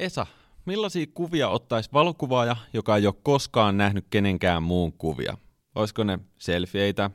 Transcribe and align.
Esa, 0.00 0.26
millaisia 0.64 1.06
kuvia 1.14 1.48
ottaisi 1.48 1.90
valokuvaaja, 1.92 2.56
joka 2.72 2.96
ei 2.96 3.06
ole 3.06 3.14
koskaan 3.22 3.76
nähnyt 3.76 4.06
kenenkään 4.10 4.62
muun 4.62 4.92
kuvia? 4.92 5.36
Olisiko 5.74 6.04
ne 6.04 6.18
selfieitä, 6.38 7.10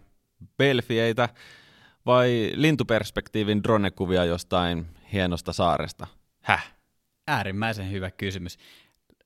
belfieitä 0.57 1.29
vai 2.05 2.51
lintuperspektiivin 2.55 3.63
dronekuvia 3.63 4.25
jostain 4.25 4.87
hienosta 5.13 5.53
saaresta? 5.53 6.07
Häh? 6.41 6.73
Äärimmäisen 7.27 7.91
hyvä 7.91 8.11
kysymys. 8.11 8.57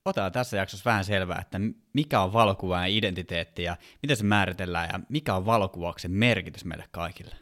Otetaan 0.06 0.32
tässä 0.32 0.58
jaksossa 0.58 0.90
vähän 0.90 1.06
selvää, 1.06 1.42
että 1.42 1.60
mikä 1.94 2.22
on 2.22 2.34
valokuvaajan 2.34 2.90
identiteetti 2.90 3.64
ja 3.64 3.78
miten 4.02 4.18
se 4.18 4.24
määritellään 4.24 4.90
ja 4.94 5.00
mikä 5.10 5.36
on 5.36 5.46
valokuvauksen 5.46 6.12
merkitys 6.12 6.66
meille 6.66 6.86
kaikille. 6.92 7.36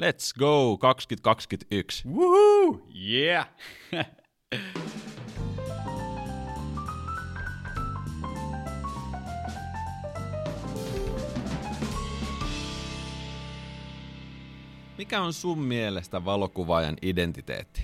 Let's 0.00 0.38
go 0.38 0.78
2021! 0.78 2.08
Woohoo! 2.08 2.88
Yeah! 2.94 3.48
Mikä 14.98 15.22
on 15.22 15.32
sun 15.32 15.58
mielestä 15.58 16.24
valokuvaajan 16.24 16.96
identiteetti? 17.02 17.82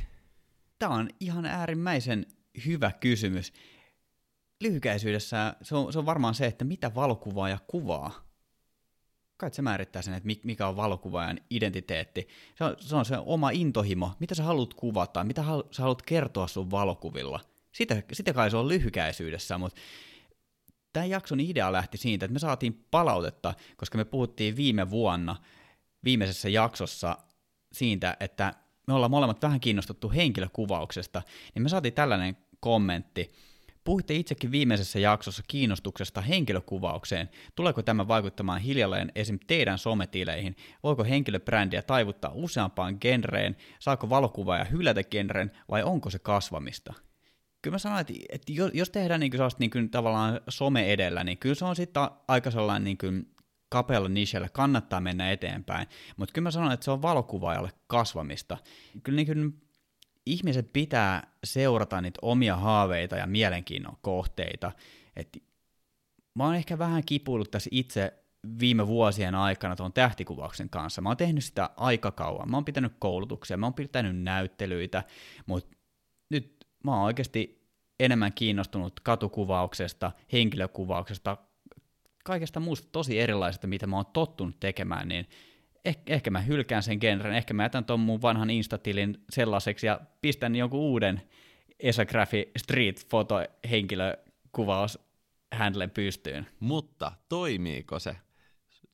Tämä 0.78 0.94
on 0.94 1.08
ihan 1.20 1.46
äärimmäisen 1.46 2.26
hyvä 2.66 2.92
kysymys. 3.00 3.52
Lyhykäisyydessä 4.60 5.56
se 5.62 5.76
on, 5.76 5.92
se 5.92 5.98
on 5.98 6.06
varmaan 6.06 6.34
se, 6.34 6.46
että 6.46 6.64
mitä 6.64 6.94
valokuvaaja 6.94 7.58
kuvaa. 7.66 8.28
Kai 9.36 9.54
se 9.54 9.62
määrittää 9.62 10.02
sen, 10.02 10.14
että 10.14 10.28
mikä 10.44 10.68
on 10.68 10.76
valokuvaajan 10.76 11.40
identiteetti. 11.50 12.28
Se 12.54 12.64
on, 12.64 12.76
se 12.80 12.96
on 12.96 13.04
se 13.04 13.18
oma 13.18 13.50
intohimo, 13.50 14.12
mitä 14.18 14.34
sä 14.34 14.42
haluat 14.42 14.74
kuvata, 14.74 15.24
mitä 15.24 15.42
hal, 15.42 15.62
sä 15.70 15.82
haluat 15.82 16.02
kertoa 16.02 16.46
sun 16.46 16.70
valokuvilla. 16.70 17.40
Sitä, 17.72 18.02
sitä 18.12 18.32
kai 18.32 18.50
se 18.50 18.56
on 18.56 18.68
lyhykäisyydessä, 18.68 19.58
mutta 19.58 19.80
tämän 20.92 21.10
jakson 21.10 21.40
idea 21.40 21.72
lähti 21.72 21.98
siitä, 21.98 22.24
että 22.24 22.32
me 22.32 22.38
saatiin 22.38 22.86
palautetta, 22.90 23.54
koska 23.76 23.98
me 23.98 24.04
puhuttiin 24.04 24.56
viime 24.56 24.90
vuonna– 24.90 25.36
viimeisessä 26.04 26.48
jaksossa 26.48 27.18
siitä, 27.72 28.16
että 28.20 28.54
me 28.86 28.94
ollaan 28.94 29.10
molemmat 29.10 29.42
vähän 29.42 29.60
kiinnostuttu 29.60 30.10
henkilökuvauksesta, 30.10 31.22
niin 31.54 31.62
me 31.62 31.68
saatiin 31.68 31.94
tällainen 31.94 32.36
kommentti. 32.60 33.32
Puhuitte 33.84 34.14
itsekin 34.14 34.52
viimeisessä 34.52 34.98
jaksossa 34.98 35.42
kiinnostuksesta 35.48 36.20
henkilökuvaukseen. 36.20 37.28
Tuleeko 37.54 37.82
tämä 37.82 38.08
vaikuttamaan 38.08 38.60
hiljalleen 38.60 39.12
esim. 39.14 39.38
teidän 39.46 39.78
sometileihin? 39.78 40.56
Voiko 40.82 41.04
henkilöbrändiä 41.04 41.82
taivuttaa 41.82 42.32
useampaan 42.34 42.96
genreen? 43.00 43.56
Saako 43.78 44.10
valokuvaaja 44.10 44.64
hylätä 44.64 45.04
genren 45.04 45.50
vai 45.70 45.82
onko 45.82 46.10
se 46.10 46.18
kasvamista? 46.18 46.94
Kyllä 47.62 47.74
mä 47.74 47.78
sanoin, 47.78 48.00
että, 48.00 48.12
että 48.28 48.52
jos 48.74 48.90
tehdään 48.90 49.20
niin 49.20 49.32
kuin 49.32 49.50
niin 49.58 49.70
kuin 49.70 49.90
tavallaan 49.90 50.40
some 50.48 50.92
edellä, 50.92 51.24
niin 51.24 51.38
kyllä 51.38 51.54
se 51.54 51.64
on 51.64 51.76
sitten 51.76 52.02
aika 52.28 52.50
sellainen 52.50 52.84
niin 52.84 52.98
kuin 52.98 53.32
kapealla 53.72 54.08
nichellä 54.08 54.48
kannattaa 54.48 55.00
mennä 55.00 55.32
eteenpäin, 55.32 55.86
mutta 56.16 56.32
kyllä 56.32 56.46
mä 56.46 56.50
sanon, 56.50 56.72
että 56.72 56.84
se 56.84 56.90
on 56.90 57.02
valokuvaajalle 57.02 57.70
kasvamista. 57.86 58.58
Kyllä 59.02 59.16
niin 59.16 59.26
kuin 59.26 59.62
ihmiset 60.26 60.72
pitää 60.72 61.26
seurata 61.44 62.00
niitä 62.00 62.18
omia 62.22 62.56
haaveita 62.56 63.16
ja 63.16 63.26
mielenkiinnon 63.26 63.96
kohteita. 64.02 64.72
Et 65.16 65.42
mä 66.34 66.44
oon 66.44 66.54
ehkä 66.54 66.78
vähän 66.78 67.02
kipuillut 67.06 67.50
tässä 67.50 67.70
itse 67.72 68.12
viime 68.60 68.86
vuosien 68.86 69.34
aikana 69.34 69.76
tuon 69.76 69.92
tähtikuvauksen 69.92 70.70
kanssa. 70.70 71.00
Mä 71.00 71.08
oon 71.08 71.16
tehnyt 71.16 71.44
sitä 71.44 71.70
aika 71.76 72.10
kauan. 72.10 72.50
Mä 72.50 72.56
oon 72.56 72.64
pitänyt 72.64 72.92
koulutuksia, 72.98 73.56
mä 73.56 73.66
oon 73.66 73.74
pitänyt 73.74 74.22
näyttelyitä, 74.22 75.04
mutta 75.46 75.76
nyt 76.30 76.66
mä 76.84 76.94
oon 76.94 77.04
oikeasti 77.04 77.68
enemmän 78.00 78.32
kiinnostunut 78.32 79.00
katukuvauksesta, 79.00 80.12
henkilökuvauksesta, 80.32 81.36
kaikesta 82.22 82.60
muusta 82.60 82.88
tosi 82.92 83.20
erilaisesta, 83.20 83.66
mitä 83.66 83.86
mä 83.86 83.96
oon 83.96 84.06
tottunut 84.06 84.60
tekemään, 84.60 85.08
niin 85.08 85.28
eh- 85.88 86.02
ehkä 86.06 86.30
mä 86.30 86.40
hylkään 86.40 86.82
sen 86.82 86.98
genren, 87.00 87.34
ehkä 87.34 87.54
mä 87.54 87.62
jätän 87.62 87.84
ton 87.84 88.00
mun 88.00 88.22
vanhan 88.22 88.50
instatilin 88.50 89.18
sellaiseksi 89.30 89.86
ja 89.86 90.00
pistän 90.22 90.56
jonkun 90.56 90.80
uuden 90.80 91.22
Esagraphi 91.80 92.50
Street 92.56 93.06
Photo 93.08 93.34
henkilökuvaus 93.70 94.98
handlen 95.52 95.90
pystyyn. 95.90 96.46
Mutta 96.60 97.12
toimiiko 97.28 97.98
se? 97.98 98.16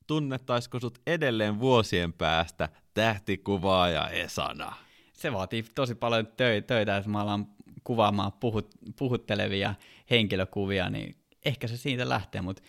Tunnettaisiko 0.07 0.81
sut 0.81 0.99
edelleen 1.07 1.61
vuosien 1.61 2.13
päästä 2.13 2.69
tähtikuvaaja 2.95 4.09
Esana? 4.09 4.73
Se 5.13 5.33
vaatii 5.33 5.65
tosi 5.75 5.95
paljon 5.95 6.27
töitä, 6.27 6.97
että 6.97 7.11
mä 7.11 7.21
alan 7.21 7.47
kuvaamaan 7.85 8.33
puhut, 8.33 8.71
puhuttelevia 8.99 9.75
henkilökuvia, 10.11 10.91
niin 10.91 11.17
ehkä 11.45 11.67
se 11.67 11.77
siitä 11.77 12.09
lähtee, 12.09 12.41
mutta 12.41 12.63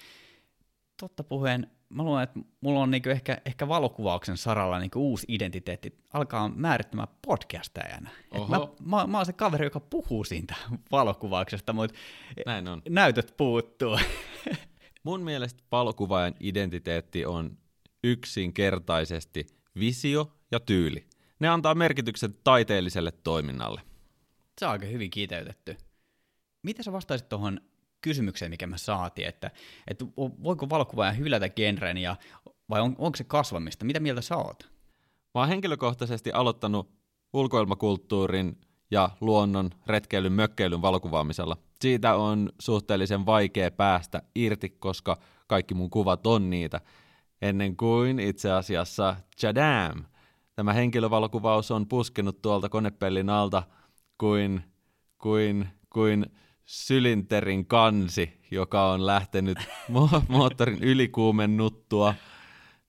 totta 1.00 1.24
puheen, 1.24 1.68
mä 1.90 2.04
luulen, 2.04 2.24
että 2.24 2.40
mulla 2.62 2.80
on 2.80 2.92
niinku 2.92 3.10
ehkä, 3.10 3.38
ehkä 3.46 3.68
valokuvauksen 3.68 4.38
saralla 4.38 4.80
niinku 4.80 5.00
uusi 5.00 5.26
identiteetti 5.30 5.98
alkaa 6.14 6.50
määrittämään 6.50 7.08
podcastajana. 7.28 8.10
Mä, 8.50 8.58
mä, 8.86 9.08
mä 9.08 9.18
oon 9.18 9.26
se 9.26 9.34
kaveri, 9.34 9.66
joka 9.66 9.80
puhuu 9.80 10.24
siitä 10.24 10.56
valokuvauksesta, 10.92 11.74
mutta 11.74 11.98
Näin 12.46 12.68
on. 12.68 12.82
näytöt 12.90 13.34
puuttuu. 13.38 14.00
Mun 15.04 15.22
mielestä 15.22 15.64
valokuvaajan 15.72 16.36
identiteetti 16.40 17.26
on 17.26 17.58
yksinkertaisesti 18.04 19.48
visio 19.80 20.32
ja 20.52 20.59
tyyli. 20.59 21.08
Ne 21.40 21.48
antaa 21.48 21.76
merkityksen 21.76 22.34
taiteelliselle 22.44 23.12
toiminnalle. 23.12 23.82
Se 24.59 24.66
on 24.66 24.72
aika 24.72 24.86
hyvin 24.86 25.09
kiteytetty. 25.09 25.78
Miten 26.64 26.84
sä 26.86 26.92
vastaisit 26.92 27.30
tuohon 27.30 27.62
kysymykseen, 28.02 28.52
mikä 28.52 28.68
me 28.68 28.78
saatiin, 28.78 29.28
että, 29.28 29.52
että 29.88 30.06
voiko 30.18 30.70
valokuvaaja 30.70 31.12
hylätä 31.12 31.50
genren 31.50 31.98
ja, 31.98 32.16
vai 32.70 32.82
on, 32.82 32.96
onko 32.98 33.16
se 33.16 33.24
kasvamista? 33.24 33.86
Mitä 33.86 34.00
mieltä 34.00 34.22
sä 34.22 34.38
oot? 34.38 34.64
Mä 35.36 35.42
oon 35.42 35.48
henkilökohtaisesti 35.48 36.32
aloittanut 36.32 36.92
ulkoilmakulttuurin 37.34 38.58
ja 38.92 39.09
luonnon 39.22 39.70
retkeilyn, 39.88 40.32
mökkeilyn 40.32 40.82
valokuvaamisella. 40.82 41.58
Siitä 41.82 42.16
on 42.16 42.50
suhteellisen 42.59 43.26
vaikea 43.26 43.72
päästä 43.72 44.22
irti, 44.36 44.70
koska 44.70 45.18
kaikki 45.48 45.74
mun 45.74 45.90
kuvat 45.90 46.28
on 46.28 46.50
niitä. 46.50 46.82
Ennen 47.42 47.78
kuin 47.78 48.20
itse 48.20 48.52
asiassa 48.52 49.16
Chadam, 49.40 50.04
tämä 50.56 50.74
henkilövalokuvaus 50.74 51.72
on 51.72 51.88
puskenut 51.88 52.42
tuolta 52.42 52.70
konepellin 52.70 53.30
alta 53.30 53.64
kuin, 54.18 54.64
kuin, 55.18 55.68
kuin 55.90 56.26
sylinterin 56.69 57.66
kansi, 57.66 58.40
joka 58.52 58.91
on 58.91 59.06
lähtenyt 59.06 59.57
moottorin 60.30 60.84
ylikuumennuttua 60.84 62.16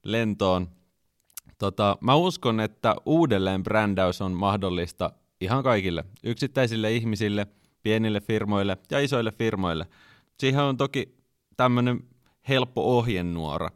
lentoon. 0.05 0.69
Tota, 1.59 1.99
mä 2.01 2.15
uskon, 2.15 2.61
että 2.61 2.95
uudelleen 3.07 3.63
brändäys 3.63 4.21
on 4.21 4.33
mahdollista 4.33 5.13
ihan 5.41 5.63
kaikille, 5.63 6.05
yksittäisille 6.23 6.93
ihmisille, 6.93 7.47
pienille 7.83 8.21
firmoille 8.21 8.79
ja 8.91 9.01
isoille 9.01 9.33
firmoille. 9.33 9.87
Siihen 10.39 10.63
on 10.63 10.77
toki 10.77 11.15
tämmöinen 11.57 12.05
helppo 12.49 12.97
ohjenuora. 12.99 13.71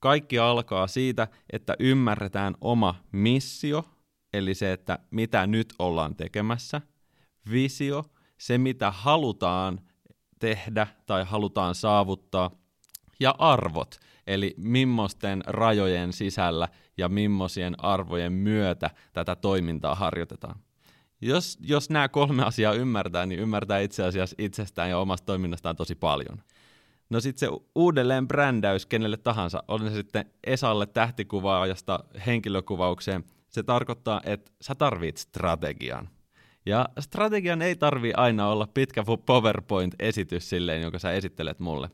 Kaikki 0.00 0.38
alkaa 0.38 0.86
siitä, 0.86 1.28
että 1.52 1.76
ymmärretään 1.78 2.54
oma 2.60 2.94
missio, 3.12 3.84
eli 4.32 4.54
se, 4.54 4.72
että 4.72 4.98
mitä 5.10 5.46
nyt 5.46 5.74
ollaan 5.78 6.16
tekemässä, 6.16 6.80
visio, 7.50 8.04
se, 8.38 8.58
mitä 8.58 8.90
halutaan 8.90 9.80
tehdä 10.38 10.86
tai 11.06 11.24
halutaan 11.24 11.74
saavuttaa, 11.74 12.50
ja 13.20 13.34
arvot, 13.38 14.00
eli 14.26 14.54
millaisten 14.58 15.42
rajojen 15.46 16.12
sisällä 16.12 16.68
ja 16.96 17.08
millaisien 17.08 17.84
arvojen 17.84 18.32
myötä 18.32 18.90
tätä 19.12 19.36
toimintaa 19.36 19.94
harjoitetaan. 19.94 20.60
Jos, 21.20 21.58
jos 21.60 21.90
nämä 21.90 22.08
kolme 22.08 22.44
asiaa 22.44 22.72
ymmärtää, 22.72 23.26
niin 23.26 23.40
ymmärtää 23.40 23.78
itse 23.78 24.04
asiassa 24.04 24.36
itsestään 24.38 24.90
ja 24.90 24.98
omasta 24.98 25.26
toiminnastaan 25.26 25.76
tosi 25.76 25.94
paljon. 25.94 26.42
No 27.10 27.20
sitten 27.20 27.48
se 27.48 27.56
uudelleen 27.74 28.28
brändäys 28.28 28.86
kenelle 28.86 29.16
tahansa, 29.16 29.62
on 29.68 29.80
se 29.80 29.94
sitten 29.94 30.30
Esalle 30.46 30.86
tähtikuvaajasta 30.86 32.04
henkilökuvaukseen, 32.26 33.24
se 33.50 33.62
tarkoittaa, 33.62 34.20
että 34.24 34.52
sä 34.60 34.74
tarvit 34.74 35.16
strategian. 35.16 36.08
Ja 36.66 36.88
strategian 37.00 37.62
ei 37.62 37.76
tarvi 37.76 38.12
aina 38.16 38.48
olla 38.48 38.66
pitkä 38.74 39.04
PowerPoint-esitys 39.26 40.50
silleen, 40.50 40.82
jonka 40.82 40.98
sä 40.98 41.12
esittelet 41.12 41.60
mulle. 41.60 41.90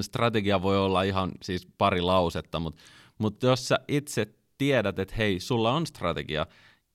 Strategia 0.00 0.62
voi 0.62 0.78
olla 0.78 1.02
ihan 1.02 1.32
siis 1.42 1.68
pari 1.78 2.00
lausetta, 2.00 2.60
mutta, 2.60 2.82
mutta 3.18 3.46
jos 3.46 3.68
sä 3.68 3.78
itse 3.88 4.26
tiedät, 4.58 4.98
että 4.98 5.14
hei, 5.18 5.40
sulla 5.40 5.72
on 5.72 5.86
strategia, 5.86 6.46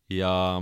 ja 0.09 0.61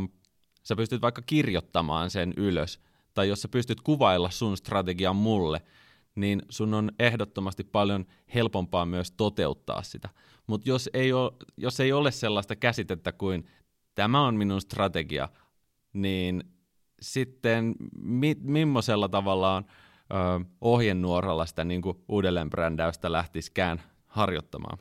sä 0.63 0.75
pystyt 0.75 1.01
vaikka 1.01 1.21
kirjoittamaan 1.21 2.09
sen 2.09 2.33
ylös, 2.37 2.79
tai 3.13 3.29
jos 3.29 3.41
sä 3.41 3.47
pystyt 3.47 3.81
kuvailla 3.81 4.29
sun 4.29 4.57
strategian 4.57 5.15
mulle, 5.15 5.61
niin 6.15 6.41
sun 6.49 6.73
on 6.73 6.91
ehdottomasti 6.99 7.63
paljon 7.63 8.05
helpompaa 8.33 8.85
myös 8.85 9.11
toteuttaa 9.11 9.83
sitä. 9.83 10.09
Mutta 10.47 10.69
jos, 10.69 10.89
jos 11.57 11.79
ei 11.79 11.91
ole 11.91 12.11
sellaista 12.11 12.55
käsitettä 12.55 13.11
kuin 13.11 13.45
tämä 13.95 14.27
on 14.27 14.35
minun 14.35 14.61
strategia, 14.61 15.29
niin 15.93 16.43
sitten 17.01 17.75
mi, 18.01 18.35
millaisella 18.41 19.09
tavallaan 19.09 19.65
ö, 19.65 20.45
ohjenuoralla 20.61 21.45
sitä 21.45 21.63
niin 21.63 21.81
kuin 21.81 21.97
uudelleenbrändäystä 22.07 23.11
lähtisikään 23.11 23.81
harjoittamaan? 24.07 24.77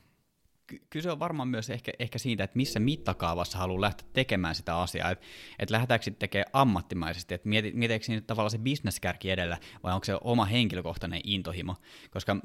ky- 0.68 0.82
kyse 0.90 1.10
on 1.10 1.18
varmaan 1.18 1.48
myös 1.48 1.70
ehkä, 1.70 1.92
ehkä 1.98 2.18
siitä, 2.18 2.44
että 2.44 2.56
missä 2.56 2.80
mittakaavassa 2.80 3.58
haluaa 3.58 3.80
lähteä 3.80 4.08
tekemään 4.12 4.54
sitä 4.54 4.76
asiaa, 4.76 5.10
että 5.10 5.26
et 5.58 5.70
lähdetäänkö 5.70 6.04
sitten 6.04 6.20
tekemään 6.20 6.50
ammattimaisesti, 6.52 7.34
että 7.34 7.48
mieti, 7.48 7.72
mietitkö 7.74 8.20
tavallaan 8.26 8.50
se 8.50 8.58
bisneskärki 8.58 9.30
edellä, 9.30 9.58
vai 9.82 9.94
onko 9.94 10.04
se 10.04 10.18
oma 10.20 10.44
henkilökohtainen 10.44 11.20
intohimo, 11.24 11.76
koska 12.10 12.36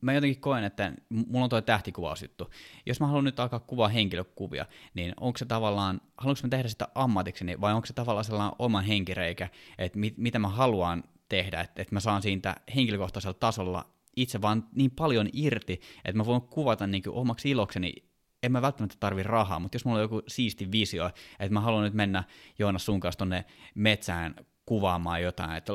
mä 0.00 0.12
jotenkin 0.12 0.40
koen, 0.40 0.64
että 0.64 0.92
mulla 1.08 1.44
on 1.44 1.50
toi 1.50 1.62
tähtikuvausjuttu. 1.62 2.50
Jos 2.86 3.00
mä 3.00 3.06
haluan 3.06 3.24
nyt 3.24 3.40
alkaa 3.40 3.60
kuvaa 3.60 3.88
henkilökuvia, 3.88 4.66
niin 4.94 5.14
onko 5.20 5.38
se 5.38 5.44
tavallaan, 5.44 6.00
haluanko 6.16 6.40
mä 6.42 6.48
tehdä 6.48 6.68
sitä 6.68 6.88
ammatikseni, 6.94 7.60
vai 7.60 7.74
onko 7.74 7.86
se 7.86 7.92
tavallaan 7.92 8.24
sellainen 8.24 8.56
oman 8.58 8.84
henkireikä, 8.84 9.48
että 9.78 9.98
mit, 9.98 10.18
mitä 10.18 10.38
mä 10.38 10.48
haluan 10.48 11.04
tehdä, 11.28 11.60
että, 11.60 11.82
että 11.82 11.94
mä 11.94 12.00
saan 12.00 12.22
siitä 12.22 12.56
henkilökohtaisella 12.74 13.34
tasolla 13.34 13.84
itse 14.16 14.42
vaan 14.42 14.64
niin 14.74 14.90
paljon 14.90 15.28
irti, 15.32 15.80
että 16.04 16.16
mä 16.16 16.26
voin 16.26 16.42
kuvata 16.42 16.86
niin 16.86 17.02
kuin 17.02 17.14
omaksi 17.14 17.50
ilokseni 17.50 17.92
en 18.42 18.52
mä 18.52 18.62
välttämättä 18.62 18.96
tarvi 19.00 19.22
rahaa, 19.22 19.60
mutta 19.60 19.76
jos 19.76 19.84
mulla 19.84 19.98
on 19.98 20.02
joku 20.02 20.22
siisti 20.28 20.72
visio, 20.72 21.06
että 21.40 21.52
mä 21.52 21.60
haluan 21.60 21.84
nyt 21.84 21.94
mennä 21.94 22.24
Joonas 22.58 22.84
sun 22.84 23.00
kanssa 23.00 23.18
tonne 23.18 23.44
metsään 23.74 24.34
kuvaamaan 24.68 25.22
jotain, 25.22 25.56
että 25.56 25.72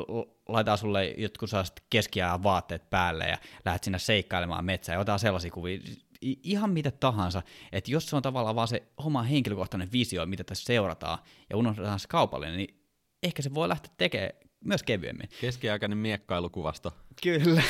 laitetaan 0.48 0.78
sulle 0.78 1.08
jotkut 1.18 1.50
sellaiset 1.50 1.84
keskiajan 1.90 2.44
vaatteet 2.44 2.90
päälle 2.90 3.26
ja 3.26 3.38
lähdet 3.66 3.84
sinne 3.84 4.00
seikkailemaan 4.00 4.66
metsään 4.66 4.96
ja 4.96 5.00
otetaan 5.00 5.20
sellaisia 5.20 5.52
kuvia, 5.52 5.80
ihan 6.22 6.70
mitä 6.70 6.92
tahansa, 6.92 7.42
että 7.72 7.92
jos 7.92 8.10
se 8.10 8.16
on 8.16 8.22
tavallaan 8.22 8.56
vaan 8.56 8.68
se 8.68 8.84
oma 8.98 9.24
henkilökohtainen 9.24 9.92
visio, 9.92 10.26
mitä 10.26 10.44
tässä 10.44 10.66
seurataan, 10.66 11.20
ja 11.50 11.58
unohdetaan 11.58 12.00
se 12.00 12.08
kaupallinen, 12.08 12.58
niin 12.58 12.80
ehkä 13.24 13.42
se 13.42 13.54
voi 13.54 13.70
lähteä 13.70 13.94
tekemään 13.98 14.32
myös 14.66 14.84
kevyemmin. 14.84 15.30
Keskiaikainen 15.42 15.98
miekkailukuvasto. 15.98 16.94
Kyllä. 17.24 17.62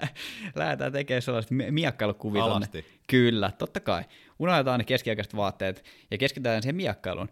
Lähdetään 0.54 0.92
tekemään 0.92 1.22
sellaiset 1.22 1.50
miekkailukuvia. 1.70 2.44
Alasti. 2.44 2.84
Kyllä, 3.06 3.50
totta 3.58 3.80
kai. 3.80 4.04
Unohdetaan 4.38 4.78
ne 4.80 4.84
keskiaikaiset 4.84 5.36
vaatteet 5.36 5.84
ja 6.10 6.18
keskitytään 6.18 6.62
siihen 6.62 6.76
miekkailuun. 6.76 7.28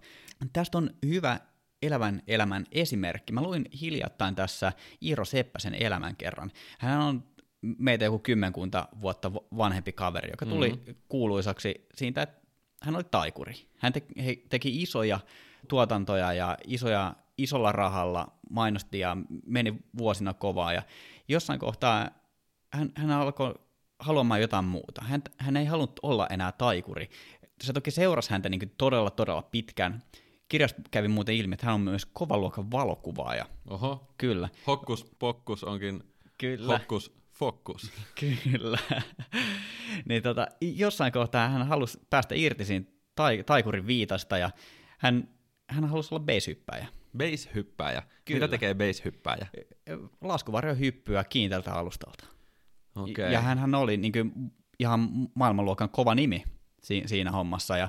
Tästä 0.52 0.78
on 0.78 0.90
hyvä 1.06 1.40
elävän 1.82 2.22
elämän 2.26 2.66
esimerkki. 2.72 3.32
Mä 3.32 3.42
luin 3.42 3.64
hiljattain 3.80 4.34
tässä 4.34 4.72
Iiro 5.02 5.24
Seppäsen 5.24 5.74
elämän 5.74 6.16
kerran. 6.16 6.52
Hän 6.78 7.00
on 7.00 7.24
meitä 7.78 8.04
joku 8.04 8.18
kymmenkunta 8.18 8.88
vuotta 9.00 9.32
vanhempi 9.32 9.92
kaveri, 9.92 10.30
joka 10.30 10.46
tuli 10.46 10.70
mm-hmm. 10.70 10.94
kuuluisaksi 11.08 11.86
siitä, 11.94 12.22
että 12.22 12.40
hän 12.82 12.96
oli 12.96 13.04
taikuri. 13.04 13.54
Hän 13.78 13.92
te- 13.92 14.02
teki 14.48 14.82
isoja 14.82 15.20
tuotantoja 15.68 16.32
ja 16.32 16.58
isoja, 16.66 17.14
isolla 17.38 17.72
rahalla 17.72 18.32
mainosti 18.50 18.98
ja 18.98 19.16
meni 19.46 19.74
vuosina 19.98 20.34
kovaa. 20.34 20.72
Ja 20.72 20.82
jossain 21.28 21.60
kohtaa 21.60 22.10
hän, 22.72 22.92
hän 22.96 23.10
alkoi 23.10 23.54
haluamaan 23.98 24.40
jotain 24.40 24.64
muuta. 24.64 25.02
Hän, 25.04 25.22
hän 25.38 25.56
ei 25.56 25.64
halunnut 25.64 26.00
olla 26.02 26.26
enää 26.26 26.52
taikuri. 26.52 27.10
Se 27.62 27.72
toki 27.72 27.90
seurasi 27.90 28.30
häntä 28.30 28.48
niin 28.48 28.74
todella, 28.78 29.10
todella 29.10 29.42
pitkän. 29.42 30.02
Kirjasta 30.50 30.82
kävi 30.91 31.08
muuten 31.08 31.35
ilmi, 31.35 31.55
että 31.55 31.67
hän 31.67 31.75
on 31.75 31.81
myös 31.81 32.06
kovaluokan 32.06 32.70
valokuvaaja. 32.70 33.47
Oho. 33.70 34.14
Kyllä. 34.19 34.49
Hokkus 34.67 35.05
pokkus 35.19 35.64
onkin 35.64 36.02
Kyllä. 36.38 36.79
hokkus 36.79 37.14
fokkus. 37.32 37.93
Kyllä. 38.20 38.79
niin 40.08 40.23
tota, 40.23 40.47
jossain 40.61 41.12
kohtaa 41.12 41.49
hän 41.49 41.67
halusi 41.67 41.99
päästä 42.11 42.35
irti 42.35 42.64
siinä 42.64 42.87
tai, 43.14 43.43
taikurin 43.47 43.87
viitasta 43.87 44.38
ja 44.38 44.50
hän, 44.99 45.29
hän 45.69 45.85
halusi 45.85 46.14
olla 46.14 46.25
base-hyppäjä. 46.25 46.87
Base-hyppääjä. 47.19 48.02
Mitä 48.31 48.49
tekee 48.49 48.75
base-hyppääjä? 48.75 49.47
Laskuvarjo 50.20 50.75
hyppyä 50.75 51.25
kiinteältä 51.25 51.73
alustalta. 51.73 52.25
Okay. 52.97 53.32
Ja 53.32 53.41
hän 53.41 53.75
oli 53.75 53.97
niin 53.97 54.12
kuin, 54.12 54.32
ihan 54.79 55.08
maailmanluokan 55.35 55.88
kova 55.88 56.14
nimi 56.14 56.44
si- 56.82 57.02
siinä 57.06 57.31
hommassa. 57.31 57.76
Ja 57.76 57.88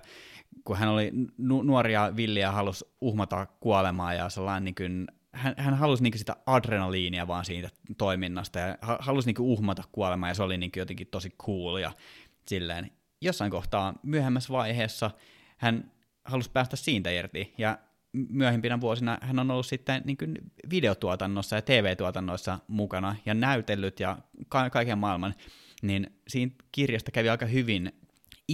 kun 0.63 0.77
hän 0.77 0.89
oli 0.89 1.11
nu- 1.37 1.63
nuoria 1.63 2.15
villiä 2.15 2.51
halusi 2.51 2.85
uhmata 3.01 3.45
kuolemaan 3.45 4.15
ja 4.15 4.29
sellainen 4.29 4.63
niin 4.63 4.75
kuin, 4.75 5.07
hän, 5.33 5.53
hän 5.57 5.73
halusi 5.73 6.03
niin 6.03 6.17
sitä 6.17 6.35
adrenaliinia 6.45 7.27
vaan 7.27 7.45
siitä 7.45 7.69
toiminnasta 7.97 8.59
ja 8.59 8.77
halusi 8.81 9.27
niin 9.27 9.35
uhmata 9.39 9.83
kuolemaa 9.91 10.29
ja 10.29 10.33
se 10.33 10.43
oli 10.43 10.57
niin 10.57 10.71
jotenkin 10.75 11.07
tosi 11.07 11.29
cool 11.29 11.77
ja 11.77 11.91
silleen. 12.47 12.91
Jossain 13.21 13.51
kohtaa 13.51 13.93
myöhemmässä 14.03 14.53
vaiheessa 14.53 15.11
hän 15.57 15.91
halusi 16.25 16.51
päästä 16.51 16.75
siitä 16.75 17.09
irti 17.09 17.53
ja 17.57 17.77
myöhempinä 18.13 18.81
vuosina 18.81 19.17
hän 19.21 19.39
on 19.39 19.51
ollut 19.51 19.65
sitten 19.65 20.01
niin 20.05 20.17
kuin 20.17 20.35
videotuotannossa 20.69 21.55
ja 21.55 21.61
TV-tuotannoissa 21.61 22.59
mukana 22.67 23.15
ja 23.25 23.33
näytellyt 23.33 23.99
ja 23.99 24.17
ka- 24.49 24.69
kaiken 24.69 24.97
maailman, 24.97 25.33
niin 25.81 26.15
siinä 26.27 26.51
kirjasta 26.71 27.11
kävi 27.11 27.29
aika 27.29 27.45
hyvin 27.45 27.91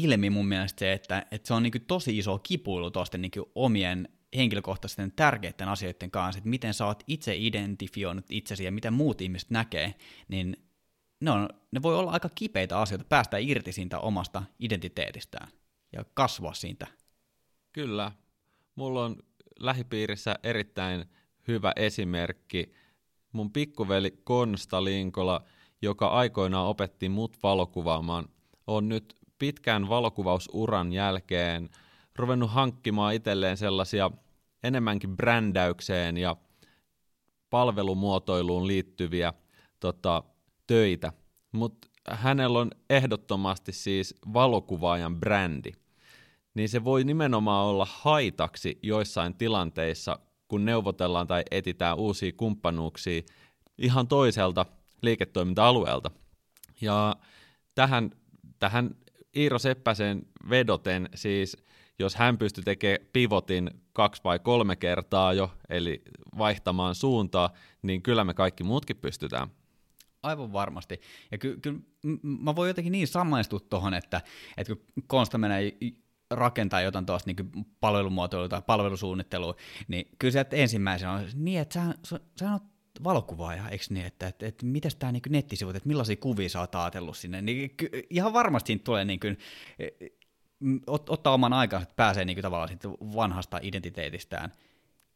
ilmi 0.03 0.29
mun 0.29 0.47
mielestä 0.47 0.79
se, 0.79 0.94
että, 0.94 1.25
että 1.31 1.47
se 1.47 1.53
on 1.53 1.63
niin 1.63 1.71
kuin 1.71 1.85
tosi 1.85 2.17
iso 2.17 2.39
kipuilu 2.39 2.91
tuosta 2.91 3.17
niin 3.17 3.31
omien 3.55 4.09
henkilökohtaisten 4.35 5.11
tärkeiden 5.11 5.69
asioiden 5.69 6.11
kanssa, 6.11 6.38
että 6.38 6.49
miten 6.49 6.73
sä 6.73 6.85
oot 6.85 7.03
itse 7.07 7.35
identifioinut 7.35 8.25
itsesi 8.29 8.63
ja 8.63 8.71
miten 8.71 8.94
muut 8.94 9.21
ihmiset 9.21 9.49
näkee, 9.49 9.95
niin 10.27 10.57
ne, 11.21 11.31
on, 11.31 11.49
ne 11.71 11.81
voi 11.81 11.97
olla 11.97 12.11
aika 12.11 12.29
kipeitä 12.35 12.79
asioita, 12.79 13.05
päästä 13.09 13.38
irti 13.38 13.71
siitä 13.71 13.99
omasta 13.99 14.44
identiteetistään 14.59 15.47
ja 15.94 16.05
kasvaa 16.13 16.53
siitä. 16.53 16.88
Kyllä. 17.73 18.11
Mulla 18.75 19.05
on 19.05 19.15
lähipiirissä 19.59 20.35
erittäin 20.44 21.05
hyvä 21.47 21.73
esimerkki. 21.75 22.73
Mun 23.31 23.51
pikkuveli 23.51 24.11
Konsta 24.23 24.83
Linkola, 24.83 25.44
joka 25.81 26.07
aikoinaan 26.07 26.67
opetti 26.67 27.09
mut 27.09 27.38
valokuvaamaan, 27.44 28.29
on 28.67 28.89
nyt 28.89 29.15
pitkän 29.39 29.89
valokuvausuran 29.89 30.93
jälkeen 30.93 31.69
ruvennut 32.15 32.51
hankkimaan 32.51 33.13
itselleen 33.13 33.57
sellaisia 33.57 34.11
enemmänkin 34.63 35.17
brändäykseen 35.17 36.17
ja 36.17 36.35
palvelumuotoiluun 37.49 38.67
liittyviä 38.67 39.33
tota, 39.79 40.23
töitä. 40.67 41.13
Mutta 41.51 41.87
hänellä 42.09 42.59
on 42.59 42.71
ehdottomasti 42.89 43.71
siis 43.71 44.15
valokuvaajan 44.33 45.19
brändi– 45.19 45.71
niin 46.57 46.69
se 46.69 46.83
voi 46.83 47.03
nimenomaan 47.03 47.65
olla 47.65 47.87
haitaksi 47.89 48.79
joissain 48.83 49.33
tilanteissa, 49.33 50.19
kun 50.47 50.65
neuvotellaan 50.65 51.27
tai 51.27 51.43
etitään 51.51 51.97
uusia 51.97 52.31
kumppanuuksia 52.37 53.21
ihan 53.77 54.07
toiselta 54.07 54.65
liiketoiminta-alueelta. 55.01 56.11
Ja 56.81 57.15
tähän, 57.75 58.11
tähän 58.59 58.95
Iiro 59.37 59.59
Seppäsen 59.59 60.25
vedoten, 60.49 61.09
siis 61.15 61.57
jos 61.99 62.15
hän 62.15 62.37
pystyy 62.37 62.63
tekemään 62.63 63.07
pivotin 63.13 63.69
kaksi 63.94 64.21
vai 64.23 64.39
kolme 64.39 64.75
kertaa 64.75 65.33
jo, 65.33 65.51
eli 65.69 66.01
vaihtamaan 66.37 66.95
suuntaa, 66.95 67.53
niin 67.81 68.01
kyllä 68.01 68.23
me 68.23 68.33
kaikki 68.33 68.63
muutkin 68.63 68.97
pystytään. 68.97 69.47
Aivan 70.23 70.53
varmasti. 70.53 71.01
Ja 71.31 71.37
kyllä 71.37 71.57
ky- 71.61 71.81
mä 72.21 72.56
voin 72.56 72.67
jotenkin 72.67 72.91
niin 72.91 73.07
samaistua 73.07 73.59
tuohon, 73.59 73.94
että, 73.94 74.21
että 74.57 74.75
kun 74.75 74.85
Konsta 75.07 75.37
menee 75.37 75.77
rakentaa 76.31 76.81
jotain 76.81 77.06
tuosta 77.06 77.31
niin 77.31 77.65
palvelumuotoilua 77.79 78.49
tai 78.49 78.61
palvelusuunnittelua, 78.61 79.56
niin 79.87 80.06
kyllä 80.19 80.31
se 80.31 80.39
että 80.39 80.56
ensimmäisenä 80.56 81.11
on 81.11 81.25
niin, 81.33 81.59
että 81.59 81.94
sä, 82.03 82.19
sä 82.39 82.51
oot 82.51 82.63
valokuvaaja, 83.04 83.69
eikö 83.69 83.85
niin, 83.89 84.06
että, 84.06 84.27
että, 84.27 84.45
että 84.45 84.66
miten 84.66 84.92
tämä 84.99 85.11
niin 85.11 85.21
nettisivut, 85.30 85.75
että 85.75 85.87
millaisia 85.87 86.16
kuvia 86.16 86.49
sä 86.49 86.59
oot 86.59 86.75
ajatellut 86.75 87.18
sinne, 87.18 87.42
niin 87.42 87.71
ihan 88.09 88.33
varmasti 88.33 88.68
siitä 88.68 88.83
tulee 88.83 89.06
niin 89.06 89.19
kuin, 89.19 89.37
ot, 90.87 91.09
ottaa 91.09 91.33
oman 91.33 91.54
aikansa, 91.54 91.83
että 91.83 91.95
pääsee 91.95 92.25
niin 92.25 92.35
kuin 92.35 92.44
tavallaan 92.44 92.69
siitä 92.69 92.89
vanhasta 92.89 93.59
identiteetistään 93.61 94.51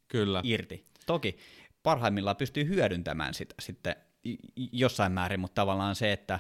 Kyllä. 0.08 0.42
irti. 0.44 0.86
Toki 1.06 1.38
parhaimmillaan 1.84 2.36
pystyy 2.36 2.68
hyödyntämään 2.68 3.34
sitä 3.34 3.56
sitten 3.60 3.96
jossain 4.72 5.12
määrin, 5.12 5.40
mutta 5.40 5.62
tavallaan 5.62 5.96
se, 5.96 6.12
että 6.12 6.40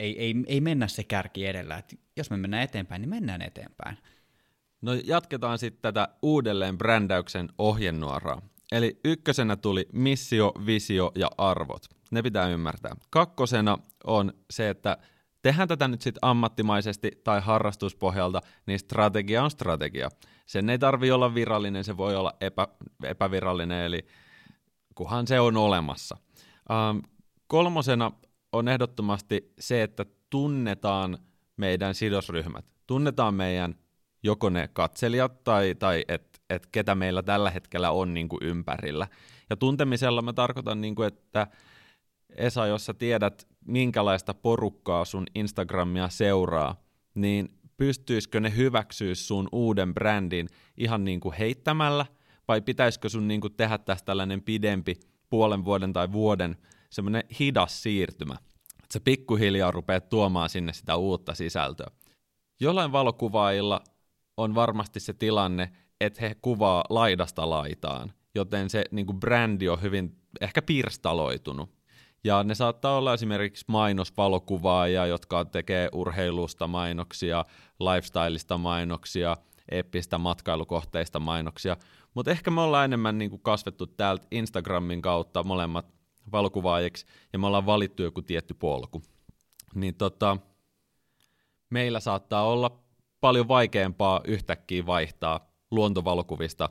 ei, 0.00 0.18
ei, 0.18 0.34
ei 0.46 0.60
mennä 0.60 0.88
se 0.88 1.04
kärki 1.04 1.46
edellä. 1.46 1.78
Et 1.78 2.00
jos 2.16 2.30
me 2.30 2.36
mennään 2.36 2.62
eteenpäin, 2.62 3.02
niin 3.02 3.10
mennään 3.10 3.42
eteenpäin. 3.42 3.98
No 4.80 4.94
jatketaan 4.94 5.58
sitten 5.58 5.82
tätä 5.82 6.08
uudelleen 6.22 6.78
brändäyksen 6.78 7.48
ohjenuoraa. 7.58 8.42
Eli 8.72 9.00
ykkösenä 9.04 9.56
tuli 9.56 9.88
missio, 9.92 10.52
visio 10.66 11.12
ja 11.14 11.30
arvot. 11.38 11.84
Ne 12.10 12.22
pitää 12.22 12.48
ymmärtää. 12.48 12.96
Kakkosena 13.10 13.78
on 14.04 14.32
se, 14.50 14.68
että 14.68 14.98
tehdään 15.42 15.68
tätä 15.68 15.88
nyt 15.88 16.02
sitten 16.02 16.18
ammattimaisesti 16.22 17.10
tai 17.24 17.40
harrastuspohjalta, 17.40 18.40
niin 18.66 18.78
strategia 18.78 19.44
on 19.44 19.50
strategia. 19.50 20.08
Sen 20.46 20.70
ei 20.70 20.78
tarvi 20.78 21.10
olla 21.10 21.34
virallinen, 21.34 21.84
se 21.84 21.96
voi 21.96 22.16
olla 22.16 22.32
epä, 22.40 22.68
epävirallinen, 23.04 23.84
eli 23.84 24.06
kuhan 24.94 25.26
se 25.26 25.40
on 25.40 25.56
olemassa. 25.56 26.16
Ähm, 26.70 26.98
kolmosena 27.46 28.12
on 28.52 28.68
ehdottomasti 28.68 29.52
se, 29.58 29.82
että 29.82 30.06
tunnetaan 30.30 31.18
meidän 31.56 31.94
sidosryhmät. 31.94 32.64
Tunnetaan 32.86 33.34
meidän 33.34 33.74
joko 34.22 34.50
ne 34.50 34.68
katselijat 34.72 35.44
tai, 35.44 35.74
tai 35.74 36.04
että 36.08 36.31
että 36.54 36.68
ketä 36.72 36.94
meillä 36.94 37.22
tällä 37.22 37.50
hetkellä 37.50 37.90
on 37.90 38.14
niin 38.14 38.28
kuin 38.28 38.42
ympärillä. 38.42 39.08
Ja 39.50 39.56
tuntemisella 39.56 40.22
mä 40.22 40.32
tarkoitan, 40.32 40.80
niin 40.80 40.94
kuin, 40.94 41.08
että 41.08 41.46
Esa, 42.36 42.66
jos 42.66 42.86
sä 42.86 42.94
tiedät, 42.94 43.48
minkälaista 43.64 44.34
porukkaa 44.34 45.04
sun 45.04 45.26
Instagramia 45.34 46.08
seuraa, 46.08 46.76
niin 47.14 47.58
pystyisikö 47.76 48.40
ne 48.40 48.56
hyväksyä 48.56 49.14
sun 49.14 49.48
uuden 49.52 49.94
brändin 49.94 50.48
ihan 50.76 51.04
niin 51.04 51.20
kuin 51.20 51.34
heittämällä, 51.34 52.06
vai 52.48 52.60
pitäisikö 52.60 53.08
sun 53.08 53.28
niin 53.28 53.40
kuin 53.40 53.54
tehdä 53.56 53.78
tästä 53.78 54.06
tällainen 54.06 54.42
pidempi 54.42 54.94
puolen 55.30 55.64
vuoden 55.64 55.92
tai 55.92 56.12
vuoden 56.12 56.56
semmoinen 56.90 57.22
hidas 57.40 57.82
siirtymä, 57.82 58.34
että 58.72 58.92
se 58.92 59.00
pikkuhiljaa 59.00 59.70
rupeaa 59.70 60.00
tuomaan 60.00 60.48
sinne 60.48 60.72
sitä 60.72 60.96
uutta 60.96 61.34
sisältöä. 61.34 61.90
Jollain 62.60 62.92
valokuvaajilla 62.92 63.80
on 64.36 64.54
varmasti 64.54 65.00
se 65.00 65.12
tilanne, 65.12 65.72
että 66.04 66.20
he 66.20 66.36
kuvaa 66.42 66.84
laidasta 66.90 67.50
laitaan, 67.50 68.12
joten 68.34 68.70
se 68.70 68.84
niin 68.90 69.06
kuin 69.06 69.20
brändi 69.20 69.68
on 69.68 69.82
hyvin 69.82 70.16
ehkä 70.40 70.62
pirstaloitunut. 70.62 71.70
Ja 72.24 72.44
ne 72.44 72.54
saattaa 72.54 72.96
olla 72.96 73.14
esimerkiksi 73.14 73.64
mainosvalokuvaajia, 73.68 75.06
jotka 75.06 75.44
tekee 75.44 75.88
urheilusta 75.92 76.66
mainoksia, 76.66 77.44
lifestyleista 77.80 78.58
mainoksia, 78.58 79.36
eeppistä 79.70 80.18
matkailukohteista 80.18 81.20
mainoksia, 81.20 81.76
mutta 82.14 82.30
ehkä 82.30 82.50
me 82.50 82.60
ollaan 82.60 82.84
enemmän 82.84 83.18
niin 83.18 83.30
kuin 83.30 83.42
kasvettu 83.42 83.86
täältä 83.86 84.26
Instagramin 84.30 85.02
kautta 85.02 85.42
molemmat 85.42 85.86
valokuvaajiksi, 86.32 87.06
ja 87.32 87.38
me 87.38 87.46
ollaan 87.46 87.66
valittu 87.66 88.02
joku 88.02 88.22
tietty 88.22 88.54
polku. 88.54 89.02
Niin 89.74 89.94
tota, 89.94 90.36
meillä 91.70 92.00
saattaa 92.00 92.46
olla 92.46 92.82
paljon 93.20 93.48
vaikeampaa 93.48 94.20
yhtäkkiä 94.24 94.86
vaihtaa 94.86 95.51
luontovalokuvista 95.72 96.68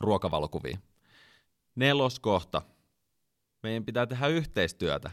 ruokavalokuviin. 0.00 0.78
Neloskohta. 1.74 2.62
Meidän 3.62 3.84
pitää 3.84 4.06
tehdä 4.06 4.26
yhteistyötä. 4.26 5.10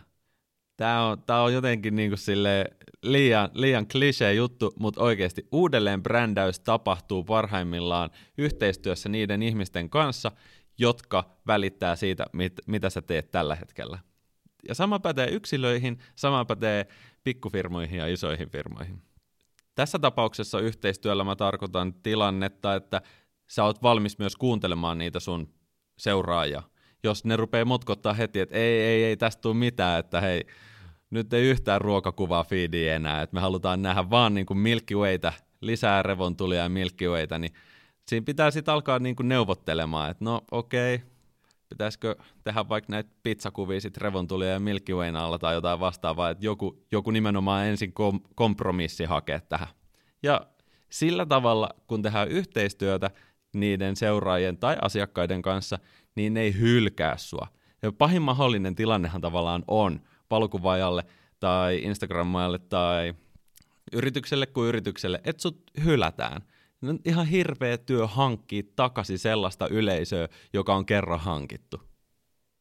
Tämä 0.77 1.05
on, 1.05 1.23
tää 1.23 1.41
on 1.41 1.53
jotenkin 1.53 1.95
niinku 1.95 2.17
sille 2.17 2.65
liian, 3.01 3.49
liian 3.53 3.87
klisee 3.87 4.33
juttu, 4.33 4.73
mutta 4.79 5.01
oikeasti 5.03 5.47
uudelleen 5.51 6.03
brändäys 6.03 6.59
tapahtuu 6.59 7.23
parhaimmillaan 7.23 8.09
yhteistyössä 8.37 9.09
niiden 9.09 9.43
ihmisten 9.43 9.89
kanssa, 9.89 10.31
jotka 10.77 11.37
välittää 11.47 11.95
siitä, 11.95 12.25
mit, 12.33 12.53
mitä 12.67 12.89
sä 12.89 13.01
teet 13.01 13.31
tällä 13.31 13.55
hetkellä. 13.55 13.99
Ja 14.67 14.75
sama 14.75 14.99
pätee 14.99 15.27
yksilöihin, 15.27 15.99
sama 16.15 16.45
pätee 16.45 16.87
pikkufirmoihin 17.23 17.99
ja 17.99 18.07
isoihin 18.07 18.49
firmoihin. 18.49 19.01
Tässä 19.75 19.99
tapauksessa 19.99 20.59
yhteistyöllä 20.59 21.23
mä 21.23 21.35
tarkoitan 21.35 21.93
tilannetta, 21.93 22.75
että 22.75 23.01
sä 23.47 23.63
oot 23.63 23.83
valmis 23.83 24.19
myös 24.19 24.35
kuuntelemaan 24.35 24.97
niitä 24.97 25.19
sun 25.19 25.53
seuraajia. 25.97 26.63
Jos 27.03 27.25
ne 27.25 27.35
rupeaa 27.35 27.65
motkottaa 27.65 28.13
heti, 28.13 28.39
että 28.39 28.55
ei, 28.55 28.81
ei, 28.81 29.03
ei 29.03 29.17
tästä 29.17 29.41
tule 29.41 29.53
mitään, 29.53 29.99
että 29.99 30.21
hei, 30.21 30.43
nyt 31.09 31.33
ei 31.33 31.43
yhtään 31.43 31.81
ruokakuvaa 31.81 32.43
feediä 32.43 32.95
enää, 32.95 33.21
että 33.21 33.33
me 33.33 33.41
halutaan 33.41 33.81
nähdä 33.81 34.09
vaan 34.09 34.33
niin 34.33 34.45
kuin 34.45 34.57
Milky 34.57 34.95
Waytä, 34.95 35.33
lisää 35.61 36.03
revontulia 36.03 36.63
ja 36.63 36.69
Milky 36.69 37.07
Waytä, 37.09 37.39
niin 37.39 37.53
siinä 38.07 38.25
pitää 38.25 38.51
sitten 38.51 38.73
alkaa 38.73 38.99
niin 38.99 39.15
kuin 39.15 39.29
neuvottelemaan, 39.29 40.11
että 40.11 40.25
no 40.25 40.41
okei, 40.51 40.95
okay, 40.95 41.07
pitäisikö 41.75 42.15
tehdä 42.43 42.69
vaikka 42.69 42.91
näitä 42.91 43.09
pizzakuvia 43.23 43.81
sitten 43.81 44.01
revontulia 44.01 44.49
ja 44.49 44.59
Milky 44.59 44.93
Wayn 44.93 45.15
alla 45.15 45.39
tai 45.39 45.53
jotain 45.53 45.79
vastaavaa, 45.79 46.29
että 46.29 46.45
joku, 46.45 46.85
joku 46.91 47.11
nimenomaan 47.11 47.65
ensin 47.65 47.93
kom- 47.93 48.21
kompromissi 48.35 49.05
hakee 49.05 49.41
tähän. 49.49 49.67
Ja 50.23 50.47
sillä 50.89 51.25
tavalla, 51.25 51.69
kun 51.87 52.01
tehdään 52.01 52.27
yhteistyötä 52.27 53.11
niiden 53.55 53.95
seuraajien 53.95 54.57
tai 54.57 54.77
asiakkaiden 54.81 55.41
kanssa, 55.41 55.79
niin 56.15 56.33
ne 56.33 56.41
ei 56.41 56.59
hylkää 56.59 57.17
sua. 57.17 57.47
Ja 57.81 57.91
pahin 57.91 58.21
mahdollinen 58.21 58.75
tilannehan 58.75 59.21
tavallaan 59.21 59.63
on 59.67 60.01
valokuvaajalle 60.31 61.03
tai 61.39 61.79
Instagrammajalle 61.83 62.59
tai 62.59 63.13
yritykselle 63.93 64.45
kuin 64.45 64.67
yritykselle, 64.67 65.21
että 65.23 65.41
sut 65.41 65.63
hylätään– 65.83 66.41
no, 66.81 66.93
ihan 67.05 67.25
hirveä 67.25 67.77
työ 67.77 68.07
hankkia 68.07 68.63
takaisin 68.75 69.19
sellaista 69.19 69.67
yleisöä, 69.67 70.27
joka 70.53 70.75
on 70.75 70.85
kerran 70.85 71.19
hankittu. 71.19 71.81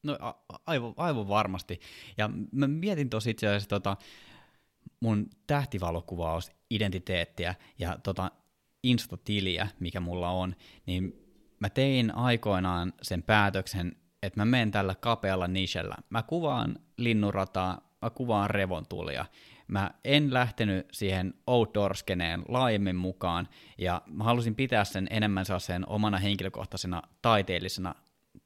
No 0.03 0.17
a- 0.19 0.59
aivan, 0.65 0.93
aivan 0.97 1.27
varmasti. 1.27 1.79
Ja 2.17 2.29
mä 2.51 2.67
mietin 2.67 3.09
tosi 3.09 3.29
itse 3.29 3.47
asiassa 3.47 3.69
tota, 3.69 3.97
mun 4.99 5.29
tähtivalokuvaus-identiteettiä 5.47 7.55
ja 7.79 7.97
tota 8.03 8.31
Insta-tiliä, 8.83 9.67
mikä 9.79 9.99
mulla 9.99 10.29
on, 10.29 10.55
niin 10.85 11.13
mä 11.59 11.69
tein 11.69 12.15
aikoinaan 12.15 12.93
sen 13.01 13.23
päätöksen, 13.23 13.95
että 14.23 14.39
mä 14.39 14.45
menen 14.45 14.71
tällä 14.71 14.95
kapealla 14.95 15.47
nichellä. 15.47 15.95
Mä 16.09 16.23
kuvaan 16.23 16.79
linnurataa, 16.97 17.97
mä 18.01 18.09
kuvaan 18.09 18.49
revontulia, 18.49 19.25
mä 19.67 19.91
en 20.03 20.33
lähtenyt 20.33 20.87
siihen 20.91 21.33
outdoor-skeneen 21.47 22.43
laajemmin 22.47 22.95
mukaan, 22.95 23.47
ja 23.77 24.01
mä 24.05 24.23
halusin 24.23 24.55
pitää 24.55 24.83
sen 24.83 25.07
enemmän 25.09 25.45
sen 25.57 25.89
omana 25.89 26.17
henkilökohtaisena 26.17 27.01
taiteellisena 27.21 27.95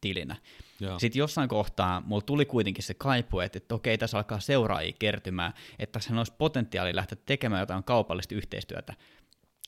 tilinä. 0.01 0.35
Joo. 0.79 0.99
Sitten 0.99 1.19
jossain 1.19 1.49
kohtaa 1.49 2.01
mulla 2.05 2.21
tuli 2.21 2.45
kuitenkin 2.45 2.83
se 2.83 2.93
kaipu, 2.93 3.39
että, 3.39 3.57
että 3.57 3.75
okei, 3.75 3.97
tässä 3.97 4.17
alkaa 4.17 4.39
seuraajia 4.39 4.93
kertymään, 4.99 5.53
että 5.79 5.99
sen 5.99 6.17
olisi 6.17 6.33
potentiaali 6.37 6.95
lähteä 6.95 7.17
tekemään 7.25 7.59
jotain 7.59 7.83
kaupallista 7.83 8.35
yhteistyötä. 8.35 8.93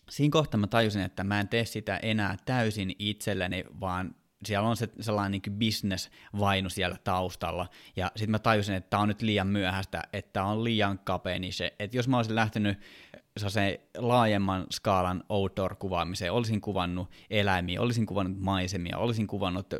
Siinä 0.09 0.31
kohtaa 0.31 0.59
mä 0.59 0.67
tajusin, 0.67 1.01
että 1.01 1.23
mä 1.23 1.39
en 1.39 1.47
tee 1.47 1.65
sitä 1.65 1.97
enää 1.97 2.37
täysin 2.45 2.95
itselleni, 2.99 3.63
vaan 3.79 4.15
siellä 4.45 4.69
on 4.69 4.77
se 4.77 4.89
sellainen 4.99 5.41
niin 5.45 5.59
business-vainu 5.59 6.69
siellä 6.69 6.97
taustalla, 7.03 7.67
ja 7.95 8.11
sitten 8.15 8.31
mä 8.31 8.39
tajusin, 8.39 8.75
että 8.75 8.89
tämä 8.89 9.01
on 9.01 9.07
nyt 9.07 9.21
liian 9.21 9.47
myöhäistä, 9.47 10.03
että 10.13 10.33
tämä 10.33 10.45
on 10.45 10.63
liian 10.63 10.99
kapea 10.99 11.37
se, 11.51 11.73
että 11.79 11.97
jos 11.97 12.07
mä 12.07 12.17
olisin 12.17 12.35
lähtenyt 12.35 12.79
se 13.37 13.87
laajemman 13.97 14.65
skaalan 14.71 15.23
outdoor-kuvaamiseen, 15.29 16.31
olisin 16.31 16.61
kuvannut 16.61 17.11
eläimiä, 17.29 17.81
olisin 17.81 18.05
kuvannut 18.05 18.39
maisemia, 18.39 18.97
olisin 18.97 19.27
kuvannut 19.27 19.73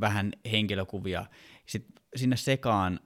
vähän 0.00 0.32
henkilökuvia, 0.52 1.26
sitten 1.66 2.02
sinne 2.16 2.36
sekaan 2.36 3.00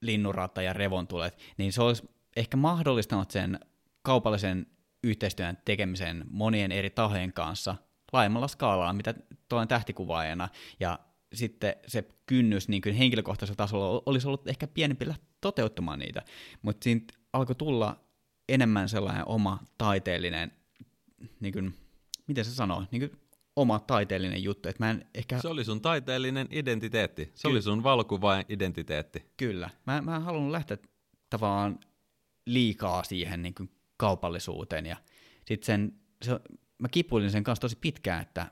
linnunratta 0.00 0.62
ja 0.62 0.72
revontulet, 0.72 1.38
niin 1.56 1.72
se 1.72 1.82
olisi 1.82 2.08
ehkä 2.36 2.56
mahdollistanut 2.56 3.30
sen 3.30 3.60
kaupallisen 4.02 4.66
yhteistyön 5.04 5.58
tekemisen 5.64 6.24
monien 6.30 6.72
eri 6.72 6.90
tahojen 6.90 7.32
kanssa 7.32 7.76
laajemmalla 8.12 8.48
skaalalla, 8.48 8.92
mitä 8.92 9.14
tuolla 9.48 9.66
tähtikuvaajana, 9.66 10.48
ja 10.80 10.98
sitten 11.34 11.74
se 11.86 12.08
kynnys 12.26 12.68
niin 12.68 12.82
kuin 12.82 12.94
henkilökohtaisella 12.94 13.56
tasolla 13.56 14.02
olisi 14.06 14.26
ollut 14.26 14.48
ehkä 14.48 14.66
pienempi 14.66 15.06
toteuttamaan 15.40 15.98
niitä, 15.98 16.22
mutta 16.62 16.84
siinä 16.84 17.00
alkoi 17.32 17.54
tulla 17.54 18.00
enemmän 18.48 18.88
sellainen 18.88 19.28
oma 19.28 19.58
taiteellinen, 19.78 20.52
niin 21.40 21.52
kuin, 21.52 21.74
miten 22.26 22.44
se 22.44 22.50
sanoo, 22.50 22.84
niin 22.90 23.08
kuin 23.08 23.20
oma 23.56 23.78
taiteellinen 23.78 24.42
juttu. 24.42 24.68
Että 24.68 24.84
mä 24.84 24.90
en 24.90 25.06
ehkä... 25.14 25.38
Se 25.38 25.48
oli 25.48 25.64
sun 25.64 25.80
taiteellinen 25.80 26.48
identiteetti. 26.50 27.24
Se 27.34 27.48
Ky- 27.48 27.52
oli 27.52 27.62
sun 27.62 27.82
valokuvaajan 27.82 28.44
identiteetti. 28.48 29.26
Kyllä. 29.36 29.70
Mä, 29.86 30.00
mä 30.00 30.16
en 30.16 30.22
halunnut 30.22 30.50
lähteä 30.52 30.76
tavallaan 31.30 31.80
liikaa 32.46 33.04
siihen 33.04 33.42
niin 33.42 33.54
kuin 33.54 33.70
kaupallisuuteen. 33.96 34.86
Ja 34.86 34.96
sitten 35.46 35.66
sen, 35.66 35.92
se, 36.24 36.40
mä 36.82 36.88
kipuilin 36.88 37.30
sen 37.30 37.44
kanssa 37.44 37.60
tosi 37.60 37.78
pitkään, 37.80 38.22
että 38.22 38.46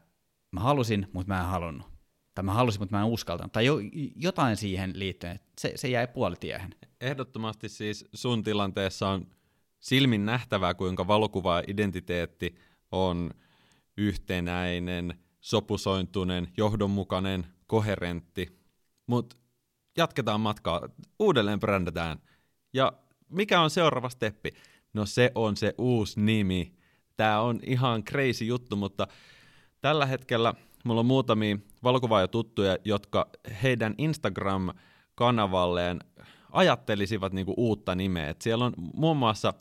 mä 0.53 0.61
halusin, 0.61 1.07
mutta 1.13 1.35
mä 1.35 1.41
en 1.41 1.47
halunnut. 1.47 1.87
Tai 2.35 2.45
mä 2.45 2.53
halusin, 2.53 2.81
mutta 2.81 2.97
mä 2.97 3.03
en 3.03 3.09
uskaltanut. 3.09 3.53
Tai 3.53 3.67
jo, 3.67 3.79
jotain 4.17 4.57
siihen 4.57 4.93
liittyen. 4.95 5.37
Että 5.37 5.49
se, 5.61 5.73
se 5.77 5.89
jäi 5.89 6.07
puolitiehen. 6.07 6.75
Ehdottomasti 7.01 7.69
siis 7.69 8.05
sun 8.15 8.43
tilanteessa 8.43 9.09
on 9.09 9.27
silmin 9.81 10.27
nähtävää, 10.27 10.75
kuinka 10.75 11.07
valokuva 11.07 11.63
identiteetti 11.67 12.55
on 12.93 13.31
yhtenäinen, 13.97 15.15
sopusointunen, 15.41 16.49
johdonmukainen, 16.57 17.47
koherentti. 17.67 18.61
Mutta 19.07 19.37
jatketaan 19.97 20.41
matkaa, 20.41 20.89
uudelleen 21.19 21.61
brändätään. 21.61 22.19
Ja 22.73 22.93
mikä 23.29 23.61
on 23.61 23.71
seuraava 23.71 24.09
steppi? 24.09 24.51
No 24.93 25.07
se 25.07 25.33
on 25.35 25.57
se 25.57 25.75
uusi 25.79 26.21
nimi. 26.21 26.80
Tämä 27.21 27.41
on 27.41 27.61
ihan 27.67 28.05
crazy 28.05 28.45
juttu, 28.45 28.77
mutta 28.77 29.07
tällä 29.81 30.07
hetkellä 30.07 30.55
mulla 30.85 31.01
on 31.01 31.07
muutamia 31.07 31.59
valokuvaajatuttuja, 31.83 32.77
jotka 32.85 33.31
heidän 33.63 33.95
Instagram-kanavalleen 33.99 36.01
ajattelisivat 36.53 37.33
niinku 37.33 37.55
uutta 37.57 37.95
nimeä. 37.95 38.29
Et 38.29 38.43
siellä 38.43 38.65
on 38.65 38.73
muun 38.95 39.17
muassa, 39.17 39.55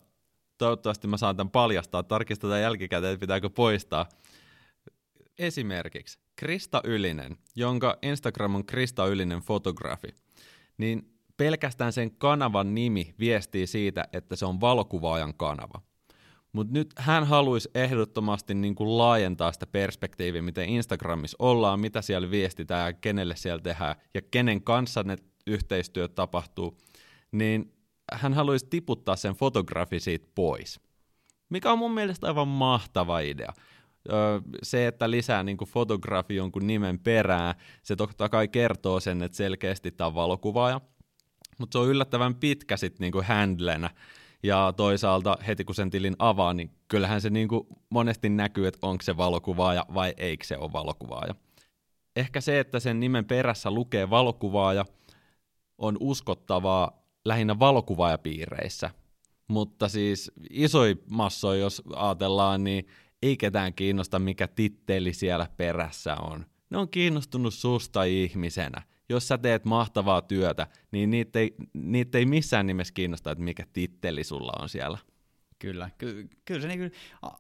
toivottavasti 0.57 1.07
mä 1.07 1.17
saan 1.17 1.37
tämän 1.37 1.51
paljastaa, 1.51 2.03
tarkistetaan 2.03 2.61
jälkikäteen, 2.61 3.13
että 3.13 3.23
pitääkö 3.23 3.49
poistaa. 3.49 4.05
Esimerkiksi 5.39 6.19
Krista 6.35 6.81
Ylinen, 6.83 7.37
jonka 7.55 7.97
Instagram 8.01 8.55
on 8.55 8.65
Krista 8.65 9.07
Ylinen 9.07 9.39
fotografi, 9.39 10.15
niin 10.77 11.13
pelkästään 11.37 11.93
sen 11.93 12.11
kanavan 12.11 12.75
nimi 12.75 13.13
viestii 13.19 13.67
siitä, 13.67 14.05
että 14.13 14.35
se 14.35 14.45
on 14.45 14.61
valokuvaajan 14.61 15.33
kanava. 15.33 15.88
Mutta 16.51 16.73
nyt 16.73 16.93
hän 16.97 17.23
haluaisi 17.23 17.69
ehdottomasti 17.75 18.53
niin 18.53 18.75
kuin 18.75 18.97
laajentaa 18.97 19.51
sitä 19.51 19.67
perspektiiviä, 19.67 20.41
miten 20.41 20.69
Instagramissa 20.69 21.35
ollaan, 21.39 21.79
mitä 21.79 22.01
siellä 22.01 22.31
viestitään 22.31 22.87
ja 22.87 22.93
kenelle 22.93 23.35
siellä 23.35 23.61
tehdään 23.61 23.95
ja 24.13 24.21
kenen 24.31 24.63
kanssa 24.63 25.03
ne 25.03 25.15
yhteistyöt 25.47 26.15
tapahtuu, 26.15 26.77
niin 27.31 27.73
hän 28.13 28.33
haluaisi 28.33 28.67
tiputtaa 28.69 29.15
sen 29.15 29.33
fotografi 29.33 29.99
siitä 29.99 30.27
pois. 30.35 30.79
Mikä 31.49 31.71
on 31.71 31.79
mun 31.79 31.93
mielestä 31.93 32.27
aivan 32.27 32.47
mahtava 32.47 33.19
idea. 33.19 33.53
Se, 34.63 34.87
että 34.87 35.11
lisää 35.11 35.43
niin 35.43 35.57
kuin 35.57 35.69
fotografi 35.69 36.35
jonkun 36.35 36.67
nimen 36.67 36.99
perään, 36.99 37.55
se 37.83 37.95
totta 37.95 38.29
kai 38.29 38.47
kertoo 38.47 38.99
sen, 38.99 39.23
että 39.23 39.37
selkeästi 39.37 39.91
tämä 39.91 40.05
on 40.07 40.15
valokuvaaja, 40.15 40.81
mutta 41.57 41.75
se 41.75 41.79
on 41.79 41.89
yllättävän 41.89 42.35
pitkä 42.35 42.77
sitten 42.77 43.11
niin 43.11 43.25
handlenä, 43.25 43.89
ja 44.43 44.73
toisaalta 44.77 45.37
heti 45.47 45.65
kun 45.65 45.75
sen 45.75 45.89
tilin 45.89 46.15
avaa, 46.19 46.53
niin 46.53 46.71
kyllähän 46.87 47.21
se 47.21 47.29
niin 47.29 47.47
kuin 47.47 47.67
monesti 47.89 48.29
näkyy, 48.29 48.67
että 48.67 48.87
onko 48.87 49.01
se 49.01 49.17
valokuvaaja 49.17 49.85
vai 49.93 50.13
eikö 50.17 50.45
se 50.45 50.57
ole 50.57 50.73
valokuvaaja. 50.73 51.35
Ehkä 52.15 52.41
se, 52.41 52.59
että 52.59 52.79
sen 52.79 52.99
nimen 52.99 53.25
perässä 53.25 53.71
lukee 53.71 54.09
valokuvaaja, 54.09 54.85
on 55.77 55.97
uskottavaa 55.99 57.03
lähinnä 57.25 57.59
valokuvaajapiireissä. 57.59 58.89
Mutta 59.47 59.89
siis 59.89 60.31
isoi 60.49 60.97
massoja, 61.09 61.59
jos 61.59 61.81
ajatellaan, 61.95 62.63
niin 62.63 62.87
ei 63.21 63.37
ketään 63.37 63.73
kiinnosta, 63.73 64.19
mikä 64.19 64.47
titteli 64.47 65.13
siellä 65.13 65.47
perässä 65.57 66.15
on. 66.15 66.45
Ne 66.69 66.77
on 66.77 66.89
kiinnostunut 66.89 67.53
susta 67.53 68.03
ihmisenä 68.03 68.81
jos 69.09 69.27
sä 69.27 69.37
teet 69.37 69.65
mahtavaa 69.65 70.21
työtä, 70.21 70.67
niin 70.91 71.09
niitä 71.09 71.39
ei, 71.39 71.55
niitä 71.73 72.17
ei 72.17 72.25
missään 72.25 72.67
nimessä 72.67 72.93
kiinnosta, 72.93 73.31
että 73.31 73.43
mikä 73.43 73.63
titteli 73.73 74.23
sulla 74.23 74.53
on 74.61 74.69
siellä. 74.69 74.97
Kyllä, 75.59 75.89
ky- 75.97 76.29
kyllä 76.45 76.61
se 76.61 76.67
niin 76.67 76.91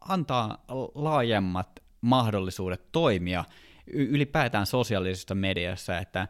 antaa 0.01 0.63
laajemmat 0.95 1.79
mahdollisuudet 2.01 2.91
toimia 2.91 3.45
ylipäätään 3.93 4.65
sosiaalisessa 4.65 5.35
mediassa, 5.35 5.97
että 5.97 6.27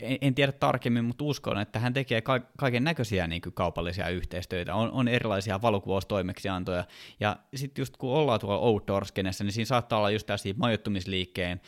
en 0.00 0.34
tiedä 0.34 0.52
tarkemmin, 0.52 1.04
mutta 1.04 1.24
uskon, 1.24 1.60
että 1.60 1.78
hän 1.78 1.92
tekee 1.92 2.22
kaiken 2.58 2.84
näköisiä 2.84 3.26
niin 3.26 3.42
kaupallisia 3.54 4.08
yhteistyötä, 4.08 4.74
on, 4.74 4.90
on 4.90 5.08
erilaisia 5.08 5.62
valokuvaustoimeksiantoja, 5.62 6.84
ja 7.20 7.36
sitten 7.54 7.82
just 7.82 7.96
kun 7.96 8.10
ollaan 8.10 8.40
tuolla 8.40 8.58
outdoor 8.58 9.04
niin 9.22 9.52
siinä 9.52 9.64
saattaa 9.64 9.98
olla 9.98 10.10
just 10.10 10.26
tällaisia 10.26 10.54
majoittumisliikkeen 10.56 11.60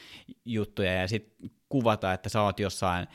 juttuja, 0.44 0.92
ja 0.92 1.08
sitten 1.08 1.50
kuvata, 1.68 2.12
että 2.12 2.28
sä 2.28 2.42
oot 2.42 2.60
jossain 2.60 3.06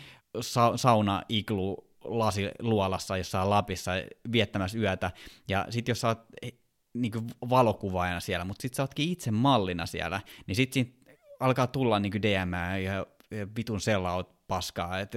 sa- 0.41 0.77
sauna-iglu 0.77 1.91
lasiluolassa 2.03 3.17
jossain 3.17 3.49
Lapissa 3.49 3.91
viettämässä 4.31 4.77
yötä, 4.77 5.11
ja 5.47 5.65
sitten 5.69 5.91
jos 5.91 6.01
sä 6.01 6.07
oot 6.07 6.25
eh, 6.41 6.53
niin 6.93 7.11
valokuvaajana 7.49 8.19
siellä, 8.19 8.45
mutta 8.45 8.61
sitten 8.61 8.75
sä 8.75 8.83
ootkin 8.83 9.09
itse 9.09 9.31
mallina 9.31 9.85
siellä, 9.85 10.21
niin 10.47 10.55
sitten 10.55 10.93
alkaa 11.39 11.67
tulla 11.67 11.99
niin 11.99 12.21
DM 12.21 12.53
ja, 12.83 13.05
ja 13.31 13.47
vitun 13.57 13.81
sellaut 13.81 14.47
paskaa. 14.47 14.99
Et, 14.99 15.15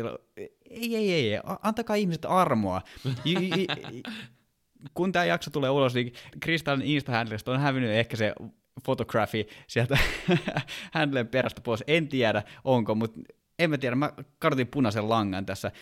ei, 0.71 0.97
ei, 0.97 1.12
ei, 1.12 1.41
antakaa 1.62 1.97
ihmiset 1.97 2.25
armoa. 2.25 2.83
kun 4.95 5.12
tämä 5.12 5.25
jakso 5.25 5.50
tulee 5.50 5.71
ulos, 5.71 5.95
niin 5.95 6.12
Kristalin 6.41 6.87
insta 6.87 7.12
on 7.47 7.61
hävinnyt 7.61 7.91
ehkä 7.91 8.17
se 8.17 8.35
fotografi 8.85 9.47
sieltä 9.66 9.99
handlen 10.95 11.28
perästä 11.28 11.61
pois. 11.61 11.85
En 11.87 12.09
tiedä, 12.09 12.43
onko, 12.64 12.95
mutta 12.95 13.21
en 13.59 13.71
mä 13.71 13.78
tiedä. 13.78 13.97
Mä 13.97 14.12
kadotin 14.38 14.66
punaisen 14.66 15.09
langan 15.09 15.47
tässä. 15.47 15.73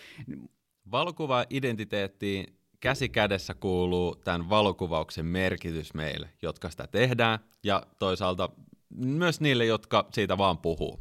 Valokuva-identiteettiin 0.91 2.57
käsi 2.79 3.09
kädessä 3.09 3.53
kuuluu 3.53 4.15
tämän 4.15 4.49
valokuvauksen 4.49 5.25
merkitys 5.25 5.93
meille, 5.93 6.29
jotka 6.41 6.69
sitä 6.69 6.87
tehdään, 6.87 7.39
ja 7.63 7.83
toisaalta 7.99 8.49
myös 8.95 9.41
niille, 9.41 9.65
jotka 9.65 10.07
siitä 10.11 10.37
vaan 10.37 10.57
puhuu. 10.57 10.99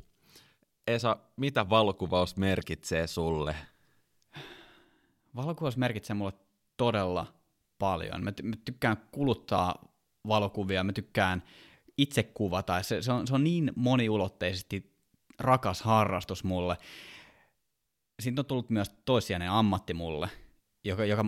Esa, 0.87 1.17
mitä 1.37 1.69
valokuvaus 1.71 2.37
merkitsee 2.37 3.07
sulle? 3.07 3.57
Valokuvaus 5.37 5.77
merkitsee 5.77 6.15
mulle 6.15 6.33
todella 6.77 7.27
paljon. 7.79 8.25
Mä, 8.25 8.31
ty- 8.31 8.43
mä 8.43 8.57
tykkään 8.65 8.97
kuluttaa 9.13 9.75
valokuvia, 10.29 10.85
mä 10.85 10.93
tykkään 10.93 11.43
itse 12.03 12.23
kuvata. 12.23 12.83
Se, 12.83 13.03
se, 13.03 13.13
on, 13.13 13.27
se 13.27 13.35
on 13.35 13.45
niin 13.45 13.73
moniulotteisesti 13.77 14.93
rakas 15.39 15.83
harrastus 15.83 16.45
mulle. 16.45 16.77
Siitä 18.23 18.41
on 18.41 18.47
tullut 18.47 18.71
myös 18.71 18.91
toissijainen 19.05 19.51
ammatti 19.51 19.95
mulle, 19.95 20.29
joka, 20.85 21.05
joka 21.05 21.25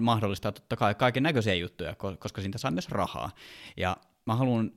mahdollistaa 0.00 0.52
totta 0.52 0.76
kai 0.76 0.94
kaiken 0.94 1.22
näköisiä 1.22 1.54
juttuja, 1.54 1.94
koska 1.94 2.40
siitä 2.42 2.58
saa 2.58 2.70
myös 2.70 2.88
rahaa. 2.88 3.30
Ja 3.76 3.96
mä 4.26 4.36
haluan 4.36 4.72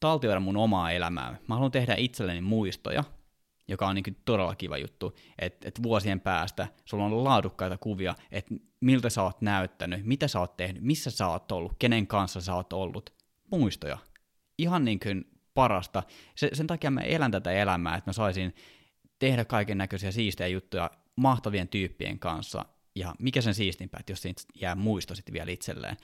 taltioida 0.00 0.40
mun 0.40 0.56
omaa 0.56 0.90
elämää. 0.90 1.36
Mä 1.48 1.54
haluan 1.54 1.72
tehdä 1.72 1.94
itselleni 1.98 2.40
muistoja, 2.40 3.04
joka 3.68 3.88
on 3.88 3.94
niin 3.94 4.16
todella 4.24 4.54
kiva 4.54 4.78
juttu, 4.78 5.16
että 5.38 5.68
et 5.68 5.82
vuosien 5.82 6.20
päästä 6.20 6.68
sulla 6.84 7.04
on 7.04 7.24
laadukkaita 7.24 7.78
kuvia, 7.78 8.14
että 8.30 8.54
miltä 8.80 9.10
sä 9.10 9.22
oot 9.22 9.40
näyttänyt, 9.40 10.04
mitä 10.04 10.28
sä 10.28 10.40
oot 10.40 10.56
tehnyt, 10.56 10.82
missä 10.82 11.10
sä 11.10 11.28
oot 11.28 11.52
ollut, 11.52 11.72
kenen 11.78 12.06
kanssa 12.06 12.40
sä 12.40 12.54
oot 12.54 12.72
ollut, 12.72 13.14
muistoja. 13.50 13.98
Ihan 14.58 14.84
niin 14.84 15.00
kuin 15.00 15.24
parasta. 15.54 16.02
Se, 16.34 16.50
sen 16.52 16.66
takia 16.66 16.90
mä 16.90 17.00
elän 17.00 17.30
tätä 17.30 17.52
elämää, 17.52 17.96
että 17.96 18.08
mä 18.08 18.12
saisin 18.12 18.54
tehdä 19.18 19.44
kaiken 19.44 19.78
näköisiä 19.78 20.12
siistejä 20.12 20.48
juttuja 20.48 20.90
mahtavien 21.16 21.68
tyyppien 21.68 22.18
kanssa, 22.18 22.64
ja 22.94 23.14
mikä 23.18 23.40
sen 23.40 23.54
siistimpää, 23.54 24.00
että 24.00 24.12
jos 24.12 24.22
siitä 24.22 24.42
jää 24.60 24.74
muisto 24.74 25.14
sitten 25.14 25.32
vielä 25.32 25.50
itselleen. 25.50 25.96